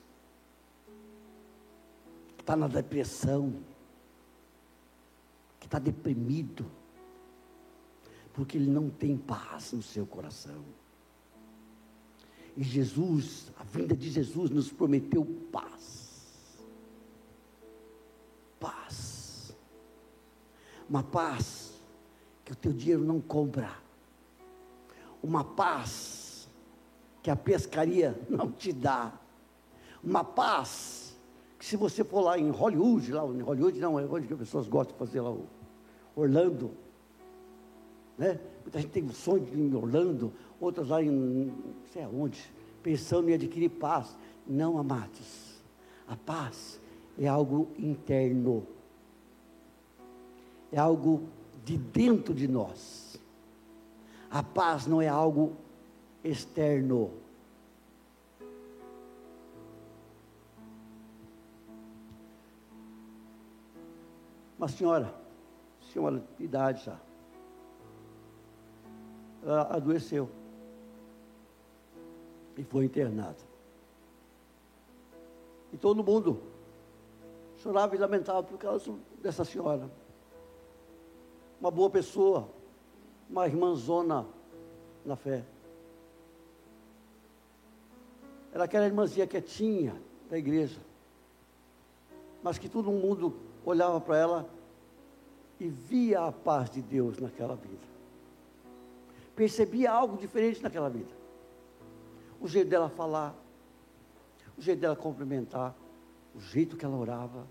[2.40, 3.54] está na depressão,
[5.60, 6.64] que está deprimido,
[8.32, 10.64] porque ele não tem paz no seu coração.
[12.56, 16.58] E Jesus, a vinda de Jesus nos prometeu paz.
[18.58, 19.54] Paz.
[20.88, 21.74] Uma paz
[22.44, 23.72] que o teu dinheiro não compra.
[25.22, 26.48] Uma paz
[27.22, 29.12] que a pescaria não te dá.
[30.02, 31.09] Uma paz
[31.60, 34.66] que se você for lá em Hollywood, lá em Hollywood não, é onde as pessoas
[34.66, 35.46] gostam de fazer lá o
[36.16, 36.70] Orlando,
[38.16, 38.40] né?
[38.62, 41.52] Muita gente tem o sonho de ir em Orlando, outras lá em não
[41.92, 42.50] sei aonde,
[42.82, 44.16] pensando em adquirir paz.
[44.46, 45.60] Não, amados,
[46.08, 46.80] a paz
[47.18, 48.66] é algo interno,
[50.72, 51.24] é algo
[51.62, 53.20] de dentro de nós.
[54.30, 55.52] A paz não é algo
[56.24, 57.10] externo.
[64.60, 65.14] Uma senhora,
[65.90, 67.00] senhora de idade já,
[69.42, 70.28] ela adoeceu
[72.58, 73.38] e foi internada.
[75.72, 76.42] E todo mundo
[77.56, 78.92] chorava e lamentava por causa
[79.22, 79.90] dessa senhora.
[81.58, 82.46] Uma boa pessoa,
[83.30, 84.26] uma irmãzona
[85.06, 85.42] na fé.
[88.52, 90.82] Era aquela irmãzinha quietinha da igreja,
[92.42, 94.50] mas que todo mundo olhava para ela
[95.58, 97.86] e via a paz de Deus naquela vida.
[99.36, 101.12] Percebia algo diferente naquela vida.
[102.40, 103.34] O jeito dela falar,
[104.56, 105.74] o jeito dela cumprimentar,
[106.34, 107.46] o jeito que ela orava.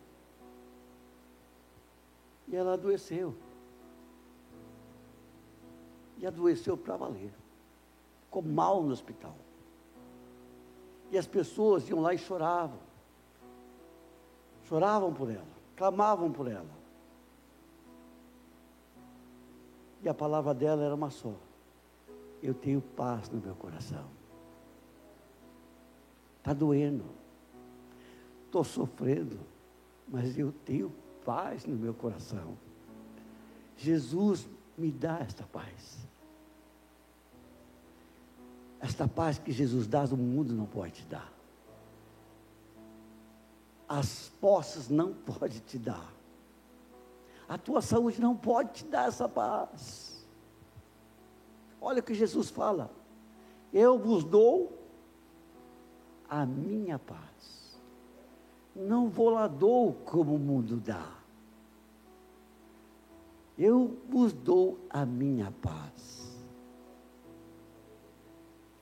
[2.48, 3.36] E ela adoeceu.
[6.17, 7.32] E adoeceu para valer.
[8.26, 9.36] Ficou mal no hospital.
[11.12, 12.80] E as pessoas iam lá e choravam.
[14.63, 16.78] choravam por ela, clamavam por ela.
[20.04, 21.34] E a palavra dela era uma só:
[22.44, 24.06] Eu tenho paz no meu coração.
[26.38, 27.06] Está doendo,
[28.46, 29.39] estou sofrendo,
[30.06, 30.92] mas eu tenho
[31.24, 32.58] paz no meu coração.
[33.78, 35.98] Jesus me dá esta paz.
[38.82, 41.38] Esta paz que Jesus dá, o mundo não pode te dar.
[43.89, 46.13] As posses não pode te dar.
[47.47, 50.23] A tua saúde não pode te dar essa paz.
[51.82, 52.91] Olha o que Jesus fala.
[53.73, 54.78] Eu vos dou
[56.30, 57.80] a minha paz.
[58.75, 61.19] Não vou lá dou como o mundo dá.
[63.58, 66.38] Eu vos dou a minha paz.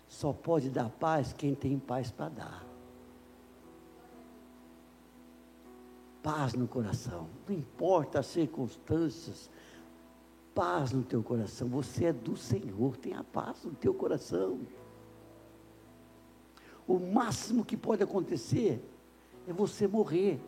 [0.07, 2.66] Só pode dar paz quem tem paz para dar.
[6.23, 9.49] Paz no coração, não importa as circunstâncias,
[10.53, 11.67] paz no teu coração.
[11.69, 14.60] Você é do Senhor, tenha paz no teu coração.
[16.88, 18.82] O máximo que pode acontecer
[19.47, 20.39] é você morrer.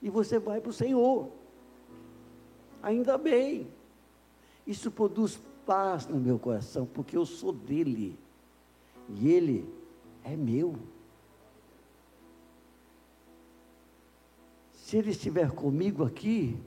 [0.00, 1.28] E você vai para o Senhor.
[2.82, 3.68] Ainda bem.
[4.66, 8.18] Isso produz paz no meu coração, porque eu sou dele.
[9.08, 9.68] E ele
[10.24, 10.74] é meu.
[14.88, 16.58] Se ele estiver comigo aqui,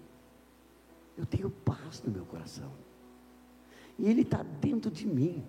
[1.17, 2.71] eu tenho paz no meu coração.
[3.97, 5.43] E ele está dentro de mim.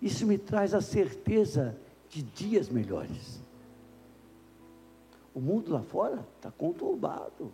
[0.00, 1.78] Isso me traz a certeza
[2.08, 3.38] de dias melhores.
[5.34, 7.52] O mundo lá fora está conturbado.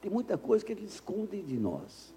[0.00, 2.12] Tem muita coisa que eles escondem de nós.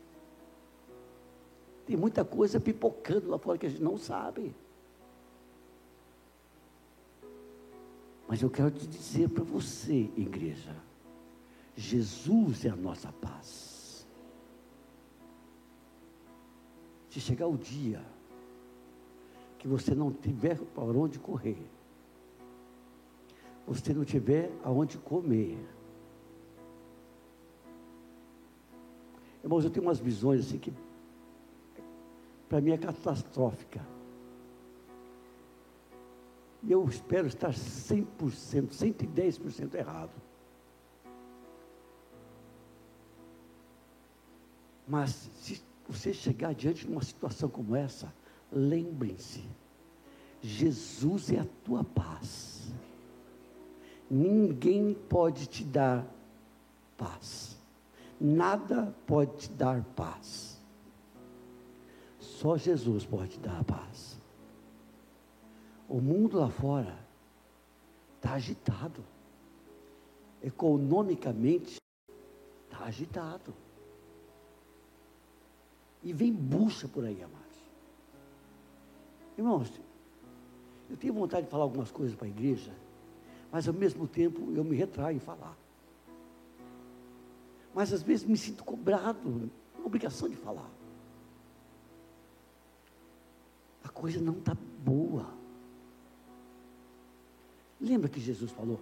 [1.85, 4.51] Tem muita coisa pipocando lá fora que a gente não sabe.
[8.27, 10.75] Mas eu quero te dizer para você, igreja,
[11.75, 14.05] Jesus é a nossa paz.
[17.09, 18.03] Se chegar o dia
[19.57, 21.57] que você não tiver para onde correr,
[23.65, 25.57] você não tiver aonde comer,
[29.47, 30.73] Irmãos, eu tenho umas visões assim que
[32.49, 33.79] para mim é catastrófica.
[36.67, 38.07] Eu espero estar 100%,
[38.71, 40.11] 110% errado.
[44.87, 48.13] Mas se você chegar diante de uma situação como essa,
[48.51, 49.43] lembrem-se,
[50.41, 52.71] Jesus é a tua paz.
[54.09, 56.05] Ninguém pode te dar
[56.97, 57.57] paz
[58.19, 60.59] nada pode te dar paz.
[62.19, 64.16] Só Jesus pode te dar a paz.
[65.87, 66.97] O mundo lá fora
[68.15, 69.03] está agitado.
[70.41, 71.77] Economicamente
[72.65, 73.53] está agitado.
[76.03, 77.57] E vem bucha por aí, amados.
[79.37, 79.71] Irmãos,
[80.89, 82.73] eu tenho vontade de falar algumas coisas para a igreja,
[83.51, 85.57] mas ao mesmo tempo eu me retraio em falar
[87.77, 89.51] mas às vezes me sinto cobrado,
[89.85, 90.67] obrigação de falar.
[93.83, 95.36] A coisa não está boa.
[97.79, 98.79] Lembra que Jesus falou?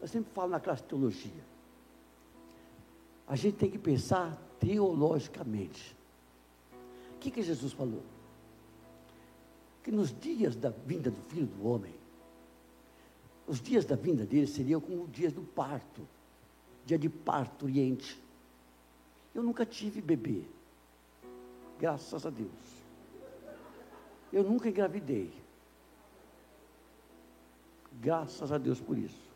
[0.00, 1.44] Eu sempre falo na classe de teologia.
[3.26, 5.96] A gente tem que pensar teologicamente.
[7.14, 8.02] O que, que Jesus falou?
[9.82, 11.94] Que nos dias da vinda do Filho do Homem,
[13.46, 16.06] os dias da vinda dele seriam como dias do parto
[16.84, 18.20] dia de parturiente.
[19.34, 20.44] Eu nunca tive bebê,
[21.78, 22.50] graças a Deus.
[24.32, 25.32] Eu nunca engravidei.
[28.02, 29.30] Graças a Deus por isso.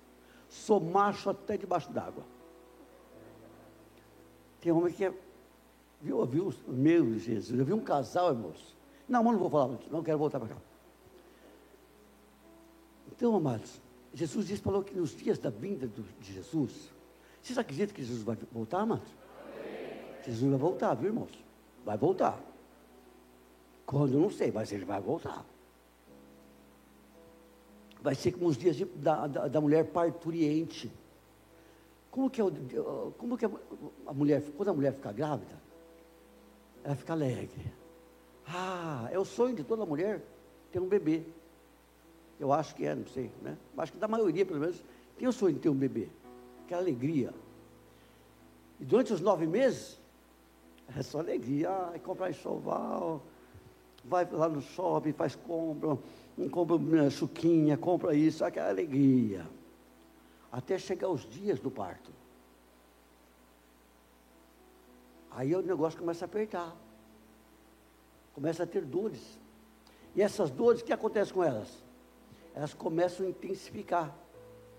[0.48, 2.24] Sou macho até debaixo d'água.
[4.60, 5.14] Tem homem que é.
[6.02, 8.76] Viu, viu, meu Jesus, eu vi um casal, irmãos.
[9.08, 10.56] Não, mas não vou falar, não quero voltar para cá.
[13.12, 13.80] Então, amados,
[14.12, 16.90] Jesus disse, falou que nos dias da vinda do, de Jesus,
[17.40, 19.08] vocês acreditam que Jesus vai voltar, amados?
[20.24, 21.30] Jesus vai voltar, viu, irmãos?
[21.84, 22.42] Vai voltar.
[23.86, 25.46] Quando, não sei, mas ele vai voltar.
[28.06, 30.92] Vai ser como os dias de, da, da, da, mulher parturiente.
[32.08, 32.44] Como que, é,
[33.18, 33.50] como que é
[34.06, 35.60] a mulher, quando a mulher fica grávida,
[36.84, 37.72] ela fica alegre.
[38.46, 40.22] Ah, é o sonho de toda mulher
[40.70, 41.24] ter um bebê.
[42.38, 43.58] Eu acho que é, não sei, né?
[43.76, 44.80] Acho que da maioria, pelo menos,
[45.18, 46.08] tem o sonho de ter um bebê
[46.64, 47.34] aquela alegria.
[48.78, 49.98] E durante os nove meses,
[50.96, 51.70] é só alegria.
[51.90, 53.20] Ai, comprar enxoval,
[54.04, 55.98] vai lá no shopping, faz compra,
[56.50, 59.46] compra né, suquinha, compra isso, aquela alegria.
[60.52, 62.10] Até chegar os dias do parto.
[65.30, 66.76] Aí o negócio começa a apertar.
[68.34, 69.38] Começa a ter dores.
[70.14, 71.68] E essas dores, o que acontece com elas?
[72.54, 74.14] Elas começam a intensificar.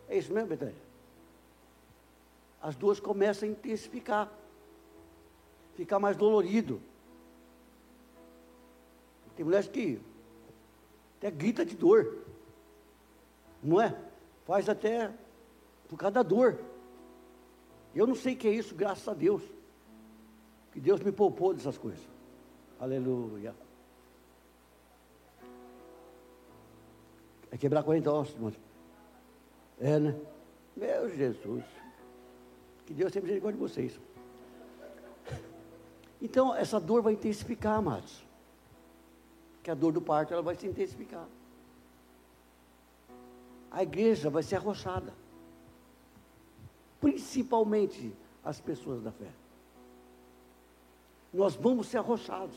[0.08, 0.76] É isso mesmo, Betânia?
[2.62, 4.32] As dores começam a intensificar.
[5.76, 6.82] Ficar mais dolorido.
[9.36, 10.00] Tem mulheres que
[11.28, 12.18] até grita de dor.
[13.62, 13.96] Não é?
[14.46, 15.12] Faz até
[15.88, 16.60] por causa da dor.
[17.94, 19.42] Eu não sei o que é isso, graças a Deus.
[20.72, 22.02] Que Deus me poupou dessas coisas.
[22.80, 23.56] Aleluia.
[27.50, 28.54] É quebrar 40 ossos, irmão.
[29.80, 30.16] É, né?
[30.76, 31.64] Meu Jesus.
[32.86, 34.00] Que Deus tenha misericórdia de vocês.
[36.22, 38.27] Então, essa dor vai intensificar, amados.
[39.68, 41.28] Que a dor do parto ela vai se intensificar.
[43.70, 45.14] A igreja vai ser arrochada.
[47.02, 48.16] Principalmente
[48.46, 49.30] as pessoas da fé.
[51.34, 52.56] Nós vamos ser arrochados.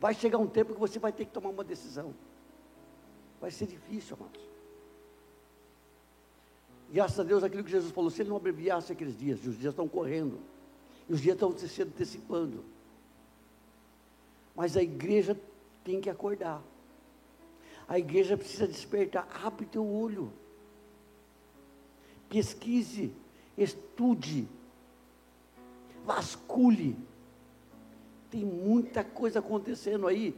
[0.00, 2.12] Vai chegar um tempo que você vai ter que tomar uma decisão.
[3.40, 4.42] Vai ser difícil, amados.
[6.90, 9.72] Graças a Deus, aquilo que Jesus falou, se ele não abreviasse aqueles dias, os dias
[9.72, 10.40] estão correndo,
[11.08, 12.64] e os dias estão se antecipando.
[14.54, 15.38] Mas a igreja
[15.84, 16.62] tem que acordar.
[17.88, 19.26] A igreja precisa despertar.
[19.44, 20.32] Abre teu olho.
[22.28, 23.12] Pesquise,
[23.56, 24.48] estude,
[26.04, 26.96] vasculhe.
[28.30, 30.34] Tem muita coisa acontecendo aí.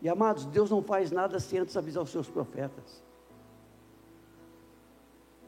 [0.00, 3.02] E amados, Deus não faz nada sem antes avisar os seus profetas.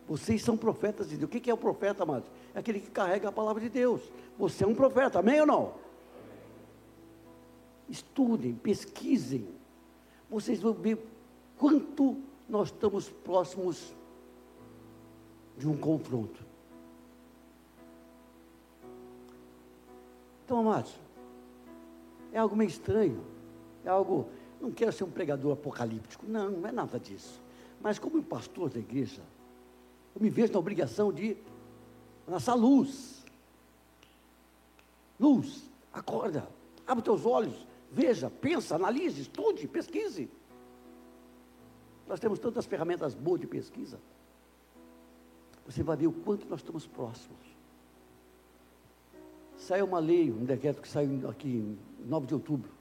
[0.07, 1.29] Vocês são profetas de Deus.
[1.29, 2.29] O que é o profeta, amados?
[2.53, 4.03] É aquele que carrega a palavra de Deus.
[4.37, 5.75] Você é um profeta, amém ou não?
[7.91, 9.47] Estudem, pesquisem.
[10.31, 10.99] Vocês vão ver
[11.59, 12.17] quanto
[12.49, 13.93] nós estamos próximos
[15.59, 16.41] de um confronto.
[20.45, 20.95] Então, amados,
[22.33, 23.23] é algo meio estranho.
[23.85, 24.29] É algo
[24.61, 27.41] não quero ser um pregador apocalíptico, não, não é nada disso.
[27.81, 29.23] Mas como pastor da igreja,
[30.15, 31.37] eu me vejo na obrigação de
[32.29, 33.25] lançar luz.
[35.19, 36.47] Luz, acorda,
[36.87, 40.31] abre teus olhos, veja, pensa, analise, estude, pesquise.
[42.07, 44.01] Nós temos tantas ferramentas boas de pesquisa.
[45.67, 47.39] Você vai ver o quanto nós estamos próximos.
[49.57, 52.81] Saiu uma lei, um decreto que saiu aqui em 9 de outubro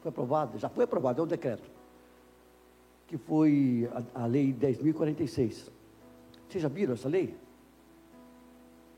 [0.00, 1.70] foi aprovado, já foi aprovado, é um decreto,
[3.06, 5.70] que foi a, a lei 10.046.
[6.48, 7.34] Vocês já viram essa lei?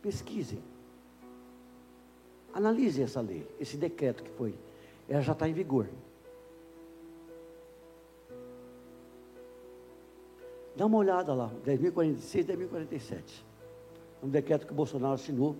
[0.00, 0.60] Pesquisem.
[2.54, 4.54] Analisem essa lei, esse decreto que foi.
[5.12, 5.86] Ela já está em vigor.
[10.74, 13.22] Dá uma olhada lá, 10.046, 10.047.
[14.22, 15.54] Um decreto que o Bolsonaro assinou,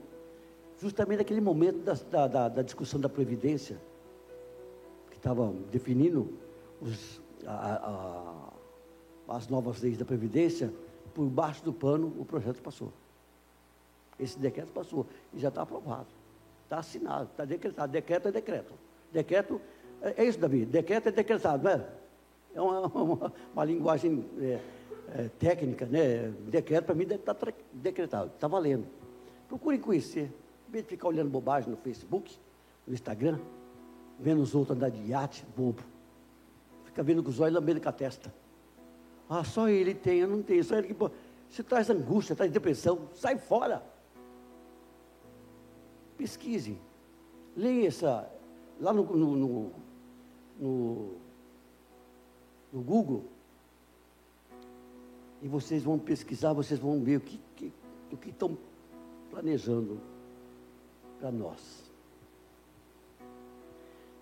[0.78, 3.78] justamente naquele momento da, da, da discussão da Previdência
[5.12, 6.32] estava definindo
[6.80, 8.52] os, a,
[9.28, 10.72] a, as novas leis da Previdência,
[11.12, 12.90] por baixo do pano o projeto passou.
[14.18, 16.08] Esse decreto passou e já está aprovado.
[16.64, 17.92] Está assinado, está decretado.
[17.92, 18.72] Decreto é decreto.
[19.12, 19.60] Decreto,
[20.00, 20.64] é, é isso, Davi.
[20.64, 21.86] Decreto é decretado, não é?
[22.54, 24.60] Uma, uma, uma linguagem é,
[25.14, 26.32] é, técnica, né?
[26.48, 27.36] Decreto para mim está
[27.72, 28.86] decretado, está valendo.
[29.48, 30.32] Procurem conhecer.
[30.68, 32.38] Em vez de ficar olhando bobagem no Facebook,
[32.86, 33.38] no Instagram,
[34.18, 35.82] vendo os outros andar de iate, bobo.
[36.84, 38.32] Fica vendo com os olhos lambendo com a testa.
[39.28, 40.62] Ah, só ele tem, eu não tenho.
[40.62, 40.96] Só ele que.
[41.48, 43.82] Você traz angústia, traz depressão, sai fora.
[46.16, 46.78] Pesquise.
[47.56, 48.30] Leia essa.
[48.82, 49.72] Lá no, no, no,
[50.58, 51.14] no,
[52.72, 53.24] no Google.
[55.40, 57.72] E vocês vão pesquisar, vocês vão ver o que, que,
[58.10, 58.58] o que estão
[59.30, 60.00] planejando
[61.20, 61.92] para nós.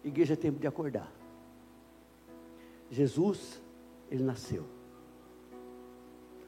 [0.05, 1.11] Igreja é tempo de acordar.
[2.91, 3.63] Jesus,
[4.11, 4.67] ele nasceu.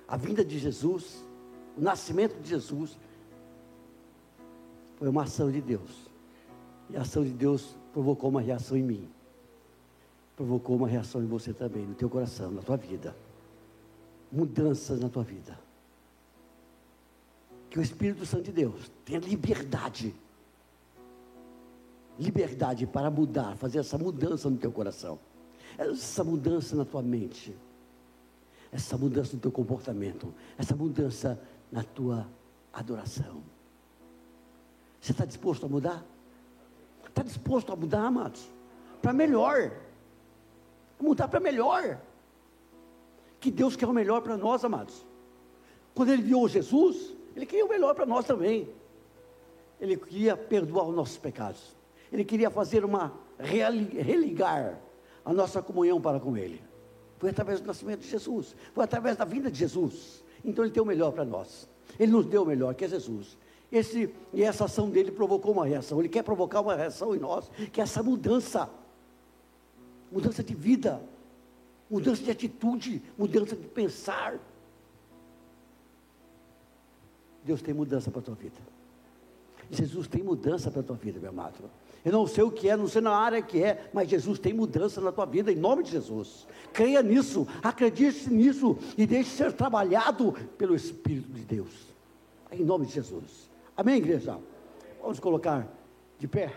[0.07, 1.25] A vinda de Jesus,
[1.79, 2.99] o nascimento de Jesus,
[4.97, 6.11] foi uma ação de Deus.
[6.91, 9.09] E a ação de Deus provocou uma reação em mim.
[10.37, 13.15] Provocou uma reação em você também, no teu coração, na tua vida.
[14.31, 15.59] Mudanças na tua vida.
[17.69, 20.15] Que o Espírito Santo de Deus tenha liberdade
[22.19, 25.19] liberdade para mudar, fazer essa mudança no teu coração,
[25.79, 27.57] essa mudança na tua mente,
[28.71, 31.41] essa mudança no teu comportamento, essa mudança
[31.71, 32.29] na tua
[32.73, 33.43] adoração.
[35.01, 36.05] Você está disposto a mudar?
[37.13, 38.51] Está disposto a mudar, amados?
[39.03, 39.71] Para melhor.
[40.99, 42.01] mudar para melhor.
[43.39, 45.05] Que Deus quer o melhor para nós, amados.
[45.95, 48.69] Quando ele viu Jesus, ele queria o melhor para nós também.
[49.79, 51.77] Ele queria perdoar os nossos pecados.
[52.11, 54.79] Ele queria fazer uma religar
[55.25, 56.63] a nossa comunhão para com Ele.
[57.19, 60.25] Foi através do nascimento de Jesus, foi através da vinda de Jesus.
[60.45, 61.69] Então Ele tem o melhor para nós.
[61.99, 63.37] Ele nos deu o melhor, que é Jesus.
[63.73, 65.99] Esse, e essa ação dele provocou uma reação.
[65.99, 68.69] Ele quer provocar uma reação em nós, que é essa mudança
[70.13, 71.03] mudança de vida,
[71.91, 74.39] mudança de atitude, mudança de pensar.
[77.43, 78.61] Deus tem mudança para a tua vida.
[79.71, 81.55] Jesus tem mudança para a tua vida, meu amado.
[82.05, 84.53] Eu não sei o que é, não sei na área que é, mas Jesus tem
[84.53, 86.47] mudança na tua vida, em nome de Jesus.
[86.73, 91.73] Creia nisso, acredite nisso e deixe ser trabalhado pelo Espírito de Deus.
[92.51, 93.51] Em nome de Jesus.
[93.77, 94.39] Amém, igreja?
[95.01, 95.67] Vamos colocar
[96.19, 96.57] de pé.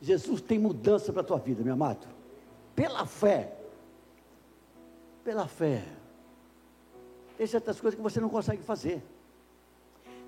[0.00, 2.06] Jesus tem mudança para a tua vida, meu amado.
[2.74, 3.56] Pela fé.
[5.24, 5.84] Pela fé.
[7.36, 9.02] Tem certas coisas que você não consegue fazer.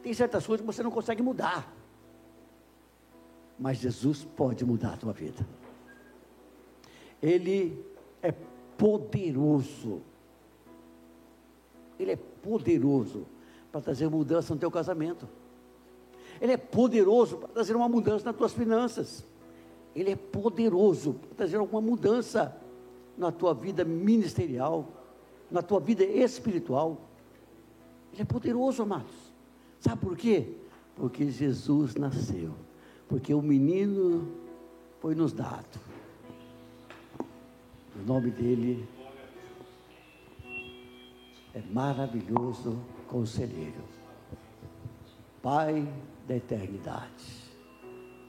[0.02, 1.72] Tem certas coisas que você não consegue mudar.
[3.58, 5.46] Mas Jesus pode mudar a tua vida.
[7.22, 7.84] Ele
[8.22, 8.32] é
[8.76, 10.02] poderoso.
[11.98, 13.26] Ele é poderoso
[13.70, 15.28] para trazer mudança no teu casamento.
[16.40, 19.24] Ele é poderoso para trazer uma mudança nas tuas finanças.
[19.94, 22.56] Ele é poderoso para trazer alguma mudança
[23.16, 24.88] na tua vida ministerial,
[25.50, 27.00] na tua vida espiritual.
[28.12, 29.14] Ele é poderoso, amados.
[29.80, 30.48] Sabe por quê?
[30.96, 32.52] Porque Jesus nasceu.
[33.08, 34.28] Porque o menino
[35.00, 35.78] foi nos dado.
[37.94, 38.88] O nome dele
[41.54, 42.76] é maravilhoso
[43.06, 43.84] conselheiro,
[45.40, 45.86] Pai
[46.26, 47.52] da eternidade,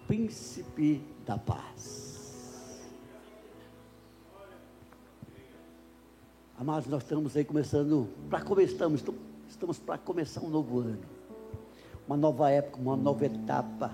[0.07, 2.05] príncipe da paz.
[6.57, 9.03] Amados, nós estamos aí começando, para começar, estamos,
[9.49, 11.03] estamos para começar um novo ano,
[12.07, 13.91] uma nova época, uma nova etapa,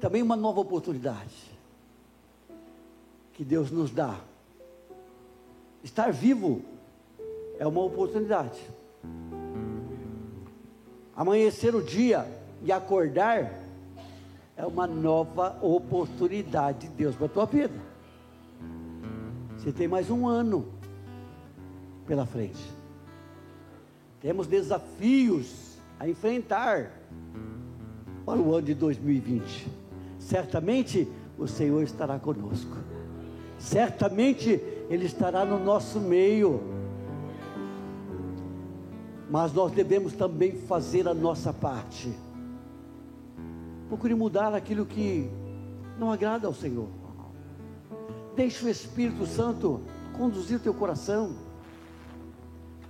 [0.00, 1.54] também uma nova oportunidade
[3.32, 4.20] que Deus nos dá.
[5.82, 6.62] Estar vivo
[7.58, 8.60] é uma oportunidade.
[11.16, 12.26] Amanhecer o dia
[12.62, 13.52] e acordar
[14.56, 17.74] é uma nova oportunidade de Deus para a tua vida.
[19.56, 20.66] Você tem mais um ano
[22.06, 22.62] pela frente.
[24.20, 26.90] Temos desafios a enfrentar
[28.24, 29.68] para o ano de 2020.
[30.18, 31.08] Certamente
[31.38, 32.76] o Senhor estará conosco.
[33.58, 34.60] Certamente
[34.90, 36.62] Ele estará no nosso meio.
[39.30, 42.14] Mas nós devemos também fazer a nossa parte
[43.88, 45.30] Procure mudar aquilo que
[45.98, 46.88] não agrada ao Senhor.
[48.34, 49.82] Deixe o Espírito Santo
[50.16, 51.36] conduzir o teu coração.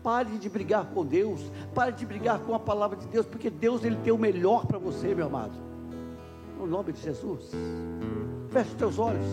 [0.03, 1.41] Pare de brigar com Deus,
[1.75, 4.79] pare de brigar com a palavra de Deus, porque Deus ele tem o melhor para
[4.79, 5.55] você, meu amado.
[6.59, 7.51] No nome de Jesus.
[8.51, 9.27] Feche os teus olhos.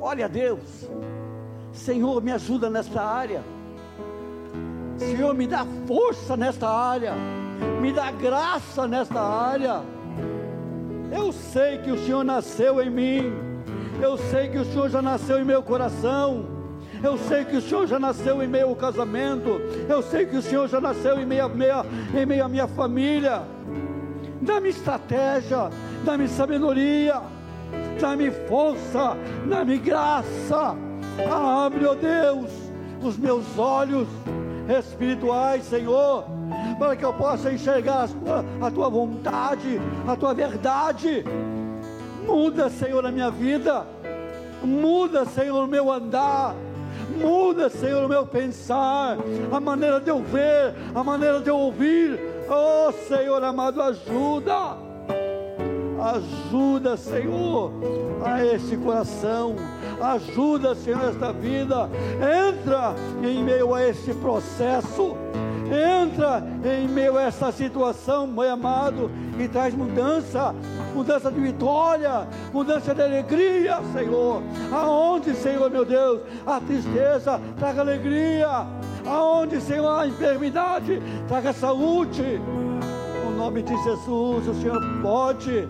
[0.00, 0.88] Olha a Deus.
[1.72, 3.44] Senhor, me ajuda nesta área.
[4.98, 7.14] Senhor, me dá força nesta área
[7.80, 9.82] me dá graça nesta área.
[11.10, 13.32] Eu sei que o Senhor nasceu em mim,
[14.00, 16.56] eu sei que o Senhor já nasceu em meu coração.
[17.02, 19.60] Eu sei que o Senhor já nasceu em meu casamento.
[19.88, 23.42] Eu sei que o Senhor já nasceu em meio, meio, em meio à minha família.
[24.42, 25.70] Dá-me estratégia,
[26.04, 27.20] dá-me sabedoria,
[28.00, 29.16] dá-me força,
[29.48, 30.76] dá-me graça.
[31.30, 32.50] Abre, ó oh Deus,
[33.00, 34.08] os meus olhos
[34.68, 36.24] espirituais, Senhor
[36.78, 38.08] para que eu possa enxergar
[38.60, 41.24] a tua, vontade, a tua verdade.
[42.24, 43.84] Muda, Senhor, a minha vida.
[44.62, 46.54] Muda, Senhor, o meu andar.
[47.16, 49.16] Muda, Senhor, o meu pensar,
[49.50, 52.18] a maneira de eu ver, a maneira de eu ouvir.
[52.48, 54.76] Oh, Senhor amado, ajuda.
[56.00, 57.72] Ajuda, Senhor,
[58.24, 59.56] a esse coração.
[60.00, 61.88] Ajuda, Senhor, esta vida.
[62.48, 65.16] Entra em meio a esse processo
[65.70, 70.54] entra em meio a essa situação, meu amado, e traz mudança,
[70.94, 74.42] mudança de vitória, mudança de alegria, Senhor.
[74.72, 78.66] Aonde, Senhor, meu Deus, a tristeza traga alegria,
[79.06, 82.40] aonde, Senhor, a enfermidade traga saúde.
[83.24, 85.68] No nome de Jesus, o Senhor pode,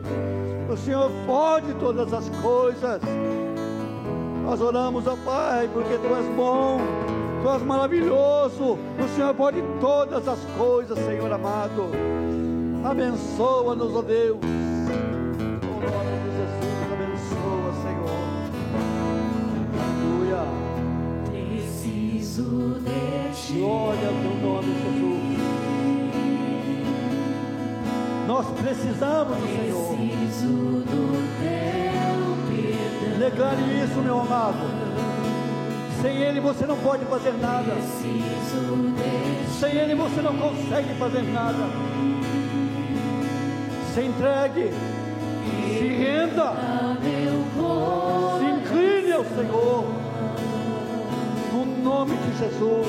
[0.70, 3.00] o Senhor pode todas as coisas.
[4.48, 6.78] Nós oramos, ó Pai, porque Tu és bom,
[7.42, 11.90] Tu és maravilhoso, o Senhor pode todas as coisas, Senhor amado.
[12.82, 14.38] Abençoa-nos, ó Deus.
[14.38, 14.46] O
[15.84, 18.08] nome de Jesus, abençoa, Senhor.
[19.84, 20.42] Aleluia.
[21.30, 25.38] Preciso de Olha Glória ao teu nome, Jesus.
[28.26, 30.67] Nós precisamos do Senhor.
[33.30, 34.56] Declare isso, meu amado.
[36.00, 37.76] Sem Ele você não pode fazer nada.
[39.60, 41.58] Sem Ele você não consegue fazer nada.
[43.92, 44.72] Se entregue.
[45.78, 46.54] Se renda.
[48.38, 49.84] Se incline ao Senhor.
[51.52, 52.88] No nome de Jesus.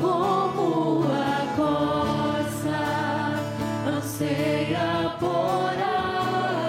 [0.00, 2.78] Como a coça
[3.98, 5.74] anseia por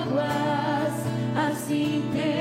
[0.02, 0.95] águas,
[1.38, 2.39] assim tenho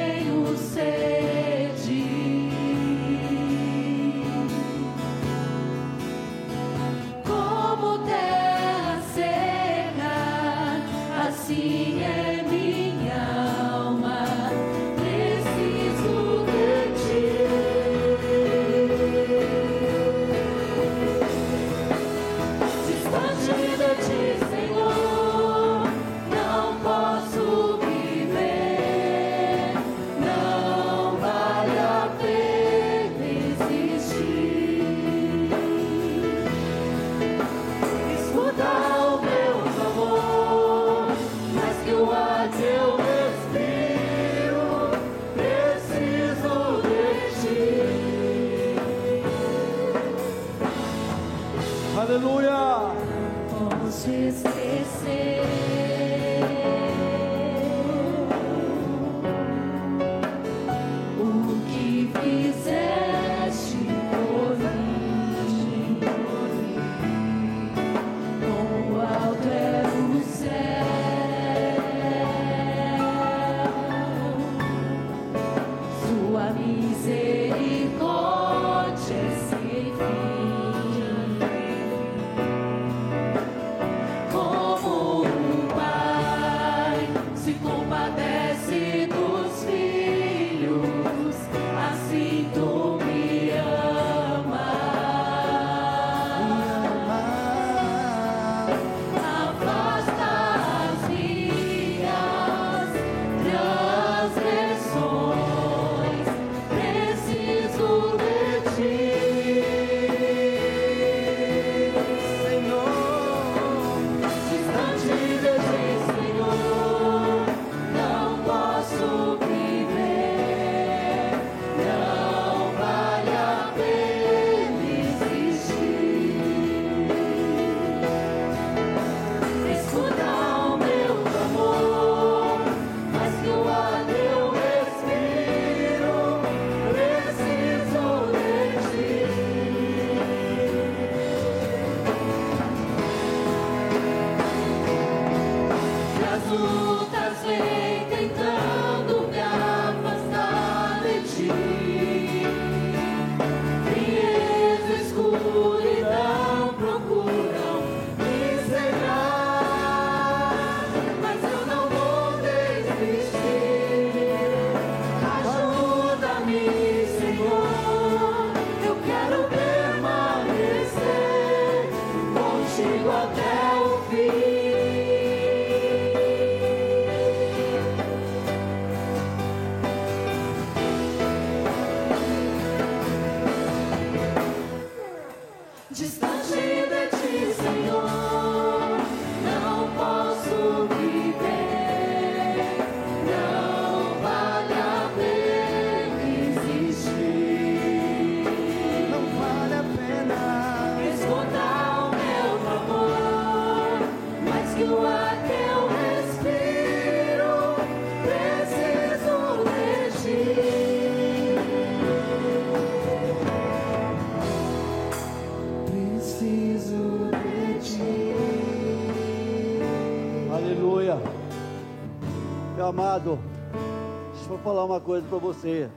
[225.08, 225.88] coisa para você.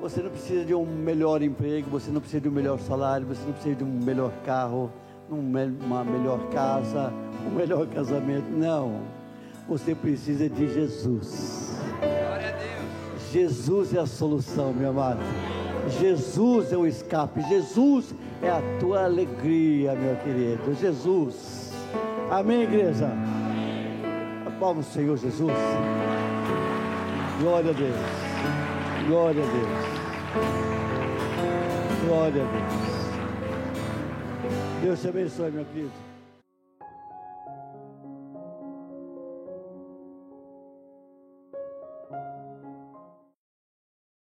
[0.00, 3.44] Você não precisa de um melhor emprego, você não precisa de um melhor salário, você
[3.44, 4.90] não precisa de um melhor carro,
[5.30, 5.38] um
[5.84, 7.12] uma melhor casa,
[7.46, 8.50] um melhor casamento.
[8.50, 9.02] Não.
[9.68, 11.78] Você precisa de Jesus.
[13.30, 15.20] Jesus é a solução, meu amado.
[16.00, 17.42] Jesus é o escape.
[17.42, 20.74] Jesus é a tua alegria, meu querido.
[20.80, 21.70] Jesus.
[22.30, 23.10] Amém, igreja?
[24.58, 25.52] Palma o Senhor Jesus.
[27.42, 27.96] Glória a Deus.
[29.08, 29.68] Glória a Deus.
[32.06, 32.72] Glória a Deus.
[34.80, 36.11] Deus te abençoe, meu querido.